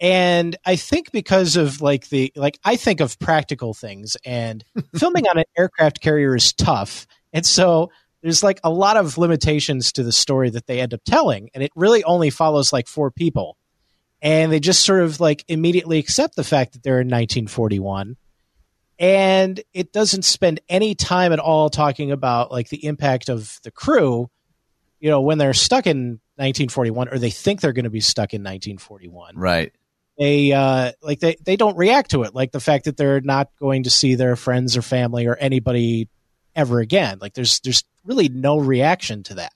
[0.00, 4.64] And I think because of like the like I think of practical things, and
[4.96, 7.90] filming on an aircraft carrier is tough, and so
[8.22, 11.62] there's like a lot of limitations to the story that they end up telling, and
[11.62, 13.56] it really only follows like four people
[14.22, 18.16] and they just sort of like immediately accept the fact that they're in 1941
[19.00, 23.72] and it doesn't spend any time at all talking about like the impact of the
[23.72, 24.30] crew
[25.00, 28.32] you know when they're stuck in 1941 or they think they're going to be stuck
[28.32, 29.72] in 1941 right.
[30.18, 33.48] They uh like they they don't react to it like the fact that they're not
[33.58, 36.10] going to see their friends or family or anybody
[36.54, 37.18] ever again.
[37.22, 39.54] Like there's there's really no reaction to that.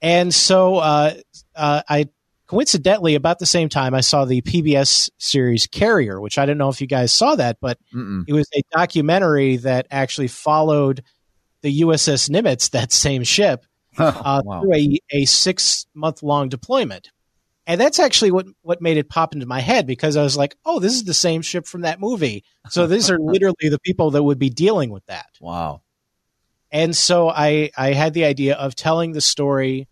[0.00, 1.14] And so uh,
[1.54, 2.08] uh, I
[2.52, 6.68] coincidentally, about the same time, I saw the PBS series Carrier, which I don't know
[6.68, 8.24] if you guys saw that, but Mm-mm.
[8.28, 11.02] it was a documentary that actually followed
[11.62, 13.64] the USS Nimitz, that same ship,
[13.96, 14.60] uh, wow.
[14.60, 17.08] through a, a six month long deployment.
[17.66, 20.54] And that's actually what, what made it pop into my head because I was like,
[20.66, 22.44] oh, this is the same ship from that movie.
[22.68, 25.30] So these are literally the people that would be dealing with that.
[25.40, 25.80] Wow.
[26.70, 29.88] And so I, I had the idea of telling the story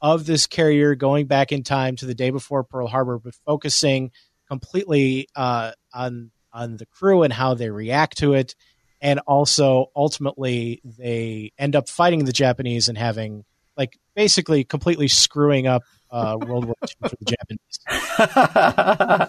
[0.00, 4.10] of this carrier going back in time to the day before Pearl Harbor, but focusing
[4.48, 8.54] completely uh, on on the crew and how they react to it,
[9.00, 13.44] and also ultimately they end up fighting the Japanese and having
[13.76, 17.78] like basically completely screwing up uh, World War II for the Japanese.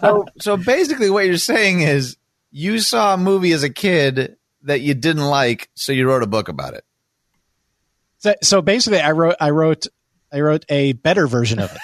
[0.00, 2.16] so, so basically, what you're saying is
[2.50, 6.26] you saw a movie as a kid that you didn't like, so you wrote a
[6.26, 6.84] book about it.
[8.18, 9.86] So, so basically, I wrote I wrote
[10.32, 11.80] I wrote a better version of it.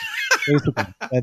[0.47, 1.23] Basically,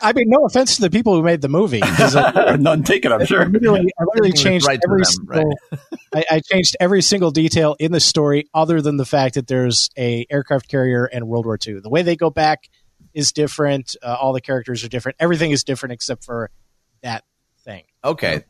[0.00, 1.82] I mean, no offense to the people who made the movie.
[2.14, 3.42] Uh, None taken, I'm sure.
[3.42, 5.56] I literally, I literally changed right every them, single.
[5.72, 5.88] Right.
[6.30, 9.90] I, I, changed every single detail in the story, other than the fact that there's
[9.96, 11.80] a aircraft carrier and World War II.
[11.80, 12.68] The way they go back
[13.14, 13.96] is different.
[14.02, 15.16] Uh, all the characters are different.
[15.18, 16.50] Everything is different except for
[17.02, 17.24] that
[17.64, 17.84] thing.
[18.04, 18.44] Okay.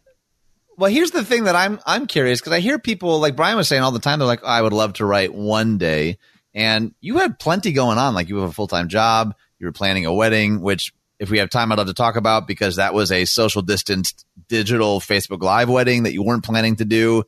[0.76, 3.68] Well, here's the thing that I'm I'm curious because I hear people like Brian was
[3.68, 4.18] saying all the time.
[4.18, 6.18] They're like, oh, I would love to write one day,
[6.54, 8.14] and you had plenty going on.
[8.14, 9.34] Like you have a full time job.
[9.58, 12.46] You were planning a wedding, which if we have time, I'd love to talk about
[12.46, 16.84] because that was a social distanced digital Facebook Live wedding that you weren't planning to
[16.84, 17.24] do.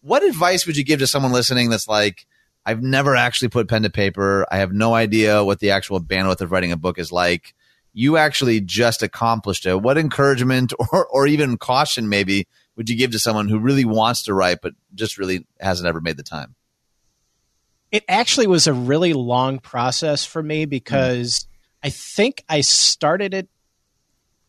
[0.00, 2.26] What advice would you give to someone listening that's like,
[2.64, 4.46] I've never actually put pen to paper.
[4.50, 7.54] I have no idea what the actual bandwidth of writing a book is like.
[7.92, 9.80] You actually just accomplished it.
[9.80, 12.46] What encouragement or, or even caution maybe
[12.76, 16.00] would you give to someone who really wants to write but just really hasn't ever
[16.00, 16.54] made the time?
[17.92, 21.46] It actually was a really long process for me because mm.
[21.82, 23.48] I think I started it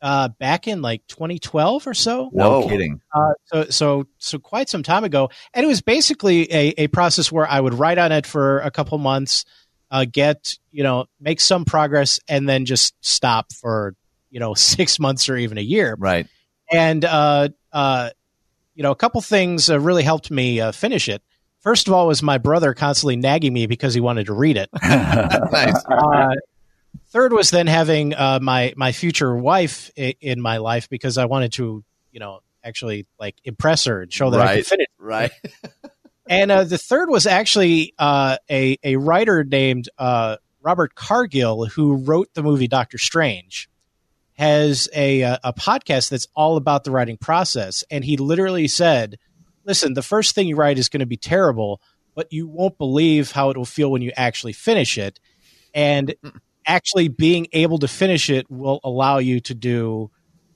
[0.01, 2.29] uh, back in like 2012 or so.
[2.33, 3.01] No kidding.
[3.13, 7.31] Uh, so, so, so quite some time ago, and it was basically a, a process
[7.31, 9.45] where I would write on it for a couple months,
[9.91, 13.95] uh, get you know, make some progress, and then just stop for
[14.29, 15.95] you know six months or even a year.
[15.99, 16.27] Right.
[16.71, 18.09] And uh, uh,
[18.73, 21.21] you know, a couple things uh, really helped me uh, finish it.
[21.61, 24.69] First of all, was my brother constantly nagging me because he wanted to read it.
[24.83, 25.85] nice.
[25.85, 26.33] Uh,
[27.09, 31.25] third was then having uh, my my future wife I- in my life because I
[31.25, 34.49] wanted to, you know, actually like impress her and show that right.
[34.49, 34.87] I could finish.
[34.97, 35.31] Right.
[36.27, 41.95] and uh, the third was actually uh, a a writer named uh, Robert Cargill who
[41.97, 43.69] wrote the movie Doctor Strange.
[44.33, 49.19] Has a uh, a podcast that's all about the writing process, and he literally said,
[49.71, 51.81] "Listen, the first thing you write is going to be terrible,
[52.13, 55.19] but you won't believe how it will feel when you actually finish it."
[55.73, 56.13] And
[56.67, 60.11] actually being able to finish it will allow you to do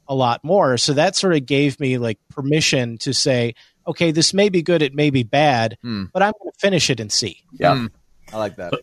[0.07, 0.78] a lot more.
[0.78, 3.55] So that sort of gave me like permission to say,
[3.88, 6.05] okay, this may be good, it may be bad, Hmm.
[6.13, 7.41] but I'm going to finish it and see.
[7.53, 7.76] Yeah.
[7.76, 7.86] Hmm.
[8.34, 8.74] I like that.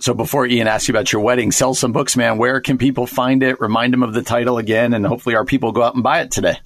[0.00, 2.38] So before Ian asks you about your wedding, sell some books, man.
[2.38, 3.60] Where can people find it?
[3.60, 6.30] Remind them of the title again, and hopefully our people go out and buy it
[6.30, 6.58] today.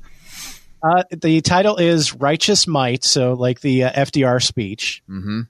[0.83, 5.03] Uh, the title is Righteous Might, so like the uh, FDR speech.
[5.09, 5.43] Mm-hmm.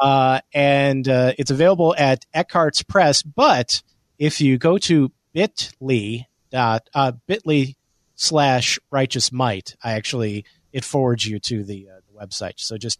[0.00, 3.22] Uh, and uh, it's available at Eckhartz Press.
[3.22, 3.82] But
[4.18, 7.76] if you go to bit.ly, dot, uh, bit.ly
[8.16, 12.54] slash righteous might, I actually, it forwards you to the, uh, the website.
[12.56, 12.98] So just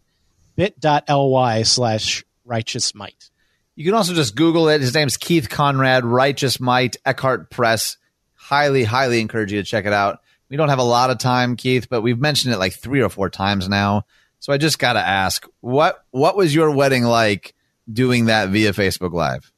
[0.55, 3.29] bit.ly slash righteous might.
[3.75, 4.79] You can also just Google it.
[4.81, 7.97] His name's Keith Conrad, Righteous Might, Eckhartz Press.
[8.35, 10.20] Highly, highly encourage you to check it out.
[10.51, 13.07] We don't have a lot of time, Keith, but we've mentioned it like three or
[13.07, 14.03] four times now.
[14.39, 17.55] So I just got to ask, what what was your wedding like
[17.89, 19.49] doing that via Facebook Live?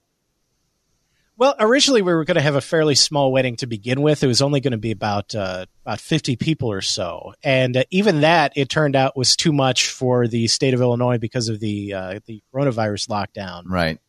[1.36, 4.24] Well, originally we were going to have a fairly small wedding to begin with.
[4.24, 7.84] It was only going to be about uh, about fifty people or so, and uh,
[7.90, 11.60] even that it turned out was too much for the state of Illinois because of
[11.60, 13.64] the uh, the coronavirus lockdown.
[13.66, 14.00] Right.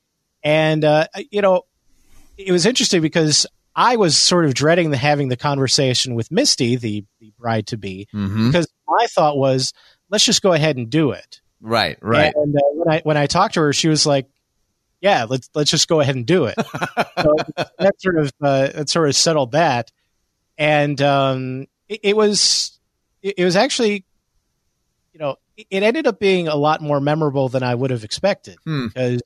[0.42, 1.62] And uh, you know,
[2.36, 3.46] it was interesting because
[3.76, 7.76] I was sort of dreading the, having the conversation with Misty, the the bride to
[7.76, 8.48] be, Mm-hmm.
[8.48, 9.72] because my thought was,
[10.10, 11.40] let's just go ahead and do it.
[11.60, 11.98] Right.
[12.00, 12.32] Right.
[12.36, 14.26] And uh, when I when I talked to her, she was like,
[15.00, 16.54] "Yeah, let's let's just go ahead and do it."
[17.22, 17.34] so
[17.78, 19.90] that sort of uh, that sort of settled that,
[20.58, 22.78] and um, it, it was
[23.22, 24.04] it, it was actually,
[25.12, 28.56] you know, it, ended up being a lot more memorable than I would have expected
[28.64, 28.88] Hmm.
[28.88, 29.22] because,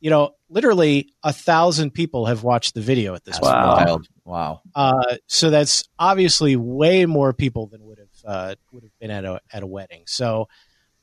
[0.00, 3.54] you know, literally a thousand people have watched the video at this point.
[3.54, 3.76] Wow.
[3.76, 4.08] Wild.
[4.24, 4.60] Wow.
[4.74, 9.24] Uh, so that's obviously way more people than would have uh, would have been at
[9.24, 10.02] a at a wedding.
[10.06, 10.48] So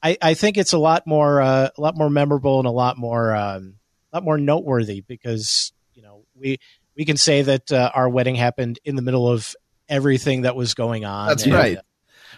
[0.01, 2.97] I, I think it's a lot more uh, a lot more memorable and a lot
[2.97, 3.75] more um,
[4.11, 6.59] a lot more noteworthy because you know we
[6.95, 9.55] we can say that uh, our wedding happened in the middle of
[9.89, 11.27] everything that was going on.
[11.27, 11.77] That's And, right.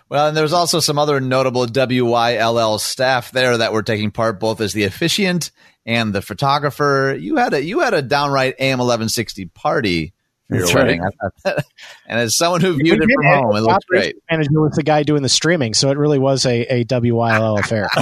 [0.09, 4.61] Well, and there's also some other notable WYLL staff there that were taking part, both
[4.61, 5.51] as the officiant
[5.85, 7.17] and the photographer.
[7.19, 10.13] You had a you had a downright AM 1160 party
[10.47, 10.81] for your That's right.
[10.99, 11.01] wedding,
[11.43, 11.65] thought-
[12.07, 14.15] and as someone who viewed we it from home, it looked great.
[14.29, 17.89] Manager was the guy doing the streaming, so it really was a, a WYLL affair.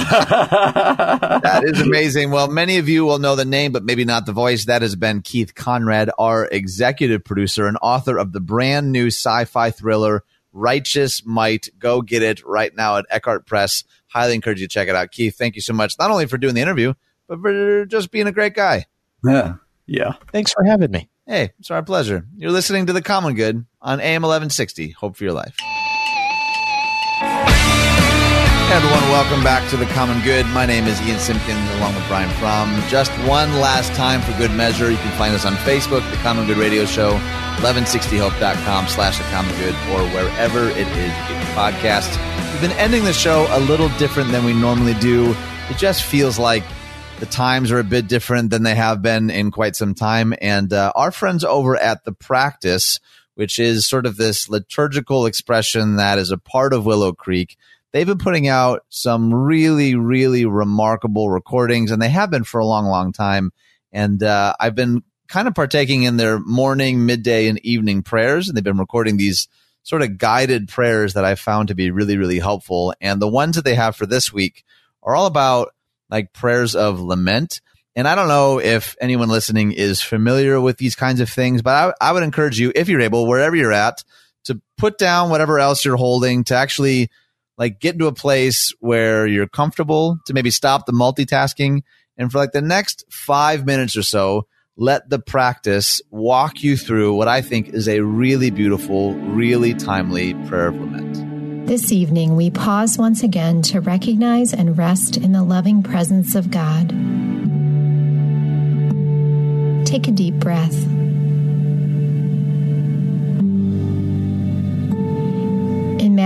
[1.44, 2.30] That is amazing.
[2.30, 4.66] Well, many of you will know the name, but maybe not the voice.
[4.66, 9.70] That has been Keith Conrad, our executive producer and author of the brand new sci-fi
[9.70, 10.22] thriller
[10.54, 11.68] Righteous Might.
[11.78, 13.84] Go get it right now at Eckhartz Press.
[14.06, 15.10] Highly encourage you to check it out.
[15.10, 16.94] Keith, thank you so much, not only for doing the interview,
[17.28, 18.86] but for just being a great guy.
[19.22, 19.56] yeah.
[19.86, 20.14] Yeah.
[20.32, 21.10] Thanks for having me.
[21.26, 22.26] Hey, it's our pleasure.
[22.36, 24.90] You're listening to The Common Good on AM 1160.
[24.92, 25.56] Hope for your life.
[28.74, 30.46] Everyone, welcome back to The Common Good.
[30.46, 32.82] My name is Ian Simpkins along with Brian Fromm.
[32.88, 36.48] Just one last time for good measure, you can find us on Facebook, The Common
[36.48, 37.12] Good Radio Show,
[37.58, 42.18] 1160hope.com slash The Common Good, or wherever it is you get your podcasts.
[42.50, 45.36] We've been ending the show a little different than we normally do.
[45.70, 46.64] It just feels like
[47.20, 50.34] The times are a bit different than they have been in quite some time.
[50.40, 52.98] And uh, our friends over at The Practice,
[53.36, 57.56] which is sort of this liturgical expression that is a part of Willow Creek,
[57.94, 62.66] they've been putting out some really, really remarkable recordings, and they have been for a
[62.66, 63.52] long, long time.
[63.92, 68.56] And uh, I've been kind of partaking in their morning, midday, and evening prayers, and
[68.56, 69.46] they've been recording these
[69.84, 72.92] sort of guided prayers that I found to be really, really helpful.
[73.00, 74.64] And the ones that they have for this week
[75.02, 75.72] are all about
[76.10, 77.60] like prayers of lament.
[77.94, 81.94] And I don't know if anyone listening is familiar with these kinds of things, but
[82.00, 84.02] I, I would encourage you, if you're able, wherever you're at,
[84.44, 87.08] to put down whatever else you're holding, to actually
[87.56, 91.82] like get into a place where you're comfortable, to maybe stop the multitasking.
[92.16, 97.14] And for like the next five minutes or so, let the practice walk you through
[97.14, 101.66] what I think is a really beautiful, really timely prayer lament.
[101.68, 106.50] This evening, we pause once again to recognize and rest in the loving presence of
[106.50, 106.88] God.
[109.86, 110.86] Take a deep breath.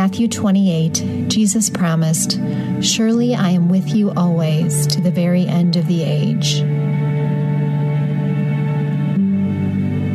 [0.08, 2.40] Matthew 28, Jesus promised,
[2.80, 6.60] Surely I am with you always to the very end of the age.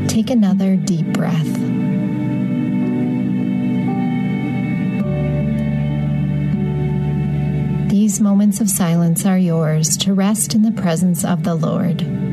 [0.09, 1.45] Take another deep breath.
[7.91, 12.32] These moments of silence are yours to rest in the presence of the Lord.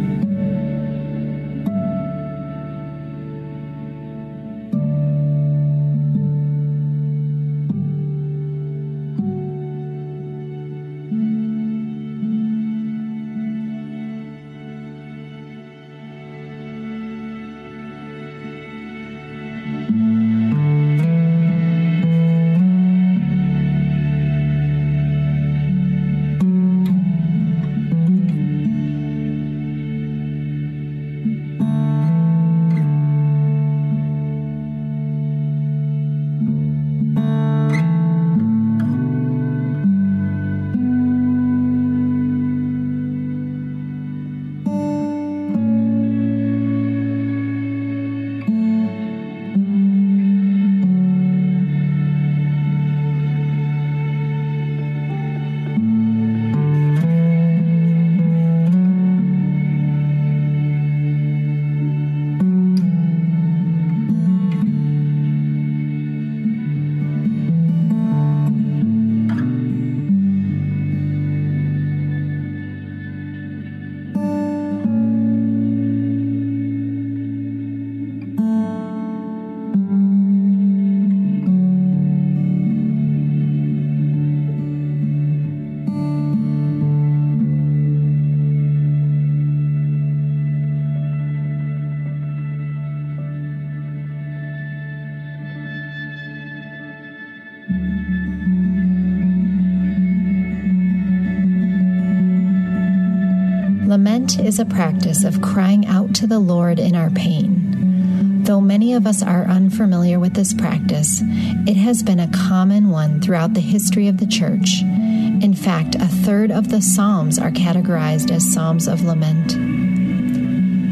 [104.51, 108.43] Is a practice of crying out to the Lord in our pain.
[108.43, 111.21] Though many of us are unfamiliar with this practice,
[111.69, 114.81] it has been a common one throughout the history of the church.
[114.83, 119.53] In fact, a third of the Psalms are categorized as Psalms of Lament.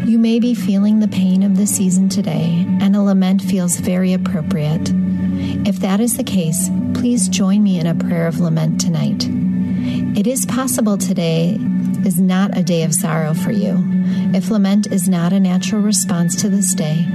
[0.08, 4.12] You may be feeling the pain of the season today, and a lament feels very
[4.12, 4.92] appropriate.
[5.66, 9.26] If that is the case, please join me in a prayer of lament tonight.
[10.16, 11.58] It is possible today
[12.06, 13.82] is not a day of sorrow for you,
[14.34, 17.06] if lament is not a natural response to this day,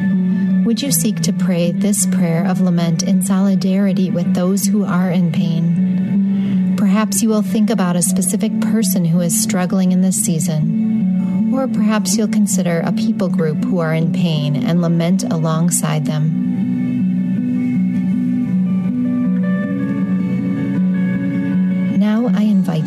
[0.66, 5.12] would you seek to pray this prayer of lament in solidarity with those who are
[5.12, 6.76] in pain?
[6.78, 11.52] Perhaps you will think about a specific person who is struggling in this season.
[11.54, 16.53] Or perhaps you'll consider a people group who are in pain and lament alongside them.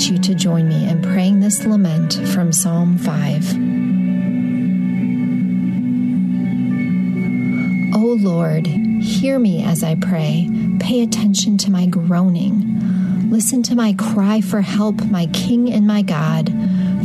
[0.07, 3.55] Invite you to join me in praying this lament from Psalm 5.
[7.95, 10.49] O Lord, hear me as I pray.
[10.79, 13.31] Pay attention to my groaning.
[13.31, 16.53] Listen to my cry for help, my King and my God,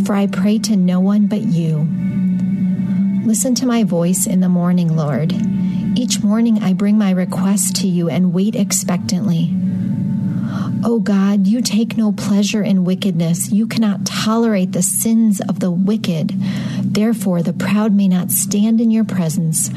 [0.06, 1.88] for I pray to no one but you.
[3.26, 5.34] Listen to my voice in the morning, Lord.
[5.98, 9.56] Each morning I bring my request to you and wait expectantly.
[10.83, 13.51] O God, you take no pleasure in wickedness.
[13.51, 16.33] You cannot tolerate the sins of the wicked.
[16.81, 19.69] Therefore, the proud may not stand in your presence,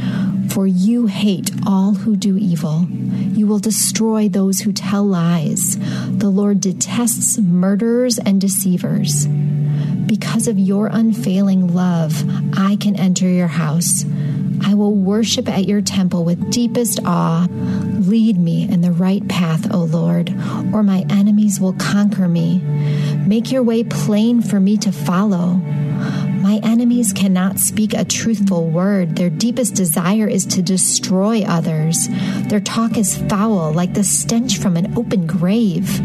[0.48, 2.86] for you hate all who do evil.
[2.88, 5.76] You will destroy those who tell lies.
[6.08, 9.26] The Lord detests murderers and deceivers.
[10.06, 12.24] Because of your unfailing love,
[12.56, 14.04] I can enter your house.
[14.64, 17.46] I will worship at your temple with deepest awe.
[18.14, 20.30] Lead me in the right path, O Lord,
[20.72, 22.60] or my enemies will conquer me.
[23.26, 25.54] Make your way plain for me to follow.
[26.44, 29.16] My enemies cannot speak a truthful word.
[29.16, 32.06] Their deepest desire is to destroy others.
[32.46, 36.00] Their talk is foul, like the stench from an open grave.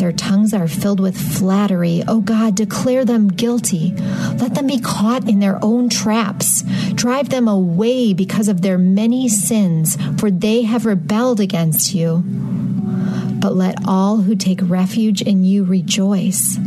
[0.00, 2.02] Their tongues are filled with flattery.
[2.08, 3.92] O oh God, declare them guilty.
[4.38, 6.62] Let them be caught in their own traps.
[6.94, 12.24] Drive them away because of their many sins, for they have rebelled against you.
[12.24, 16.58] But let all who take refuge in you rejoice.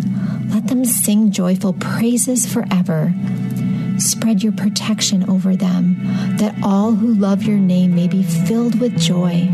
[0.49, 3.15] Let them sing joyful praises forever.
[3.97, 5.97] Spread your protection over them,
[6.37, 9.49] that all who love your name may be filled with joy.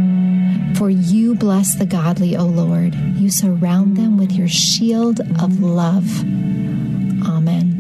[0.75, 2.95] For you bless the godly, O Lord.
[2.95, 6.21] You surround them with your shield of love.
[7.27, 7.78] Amen.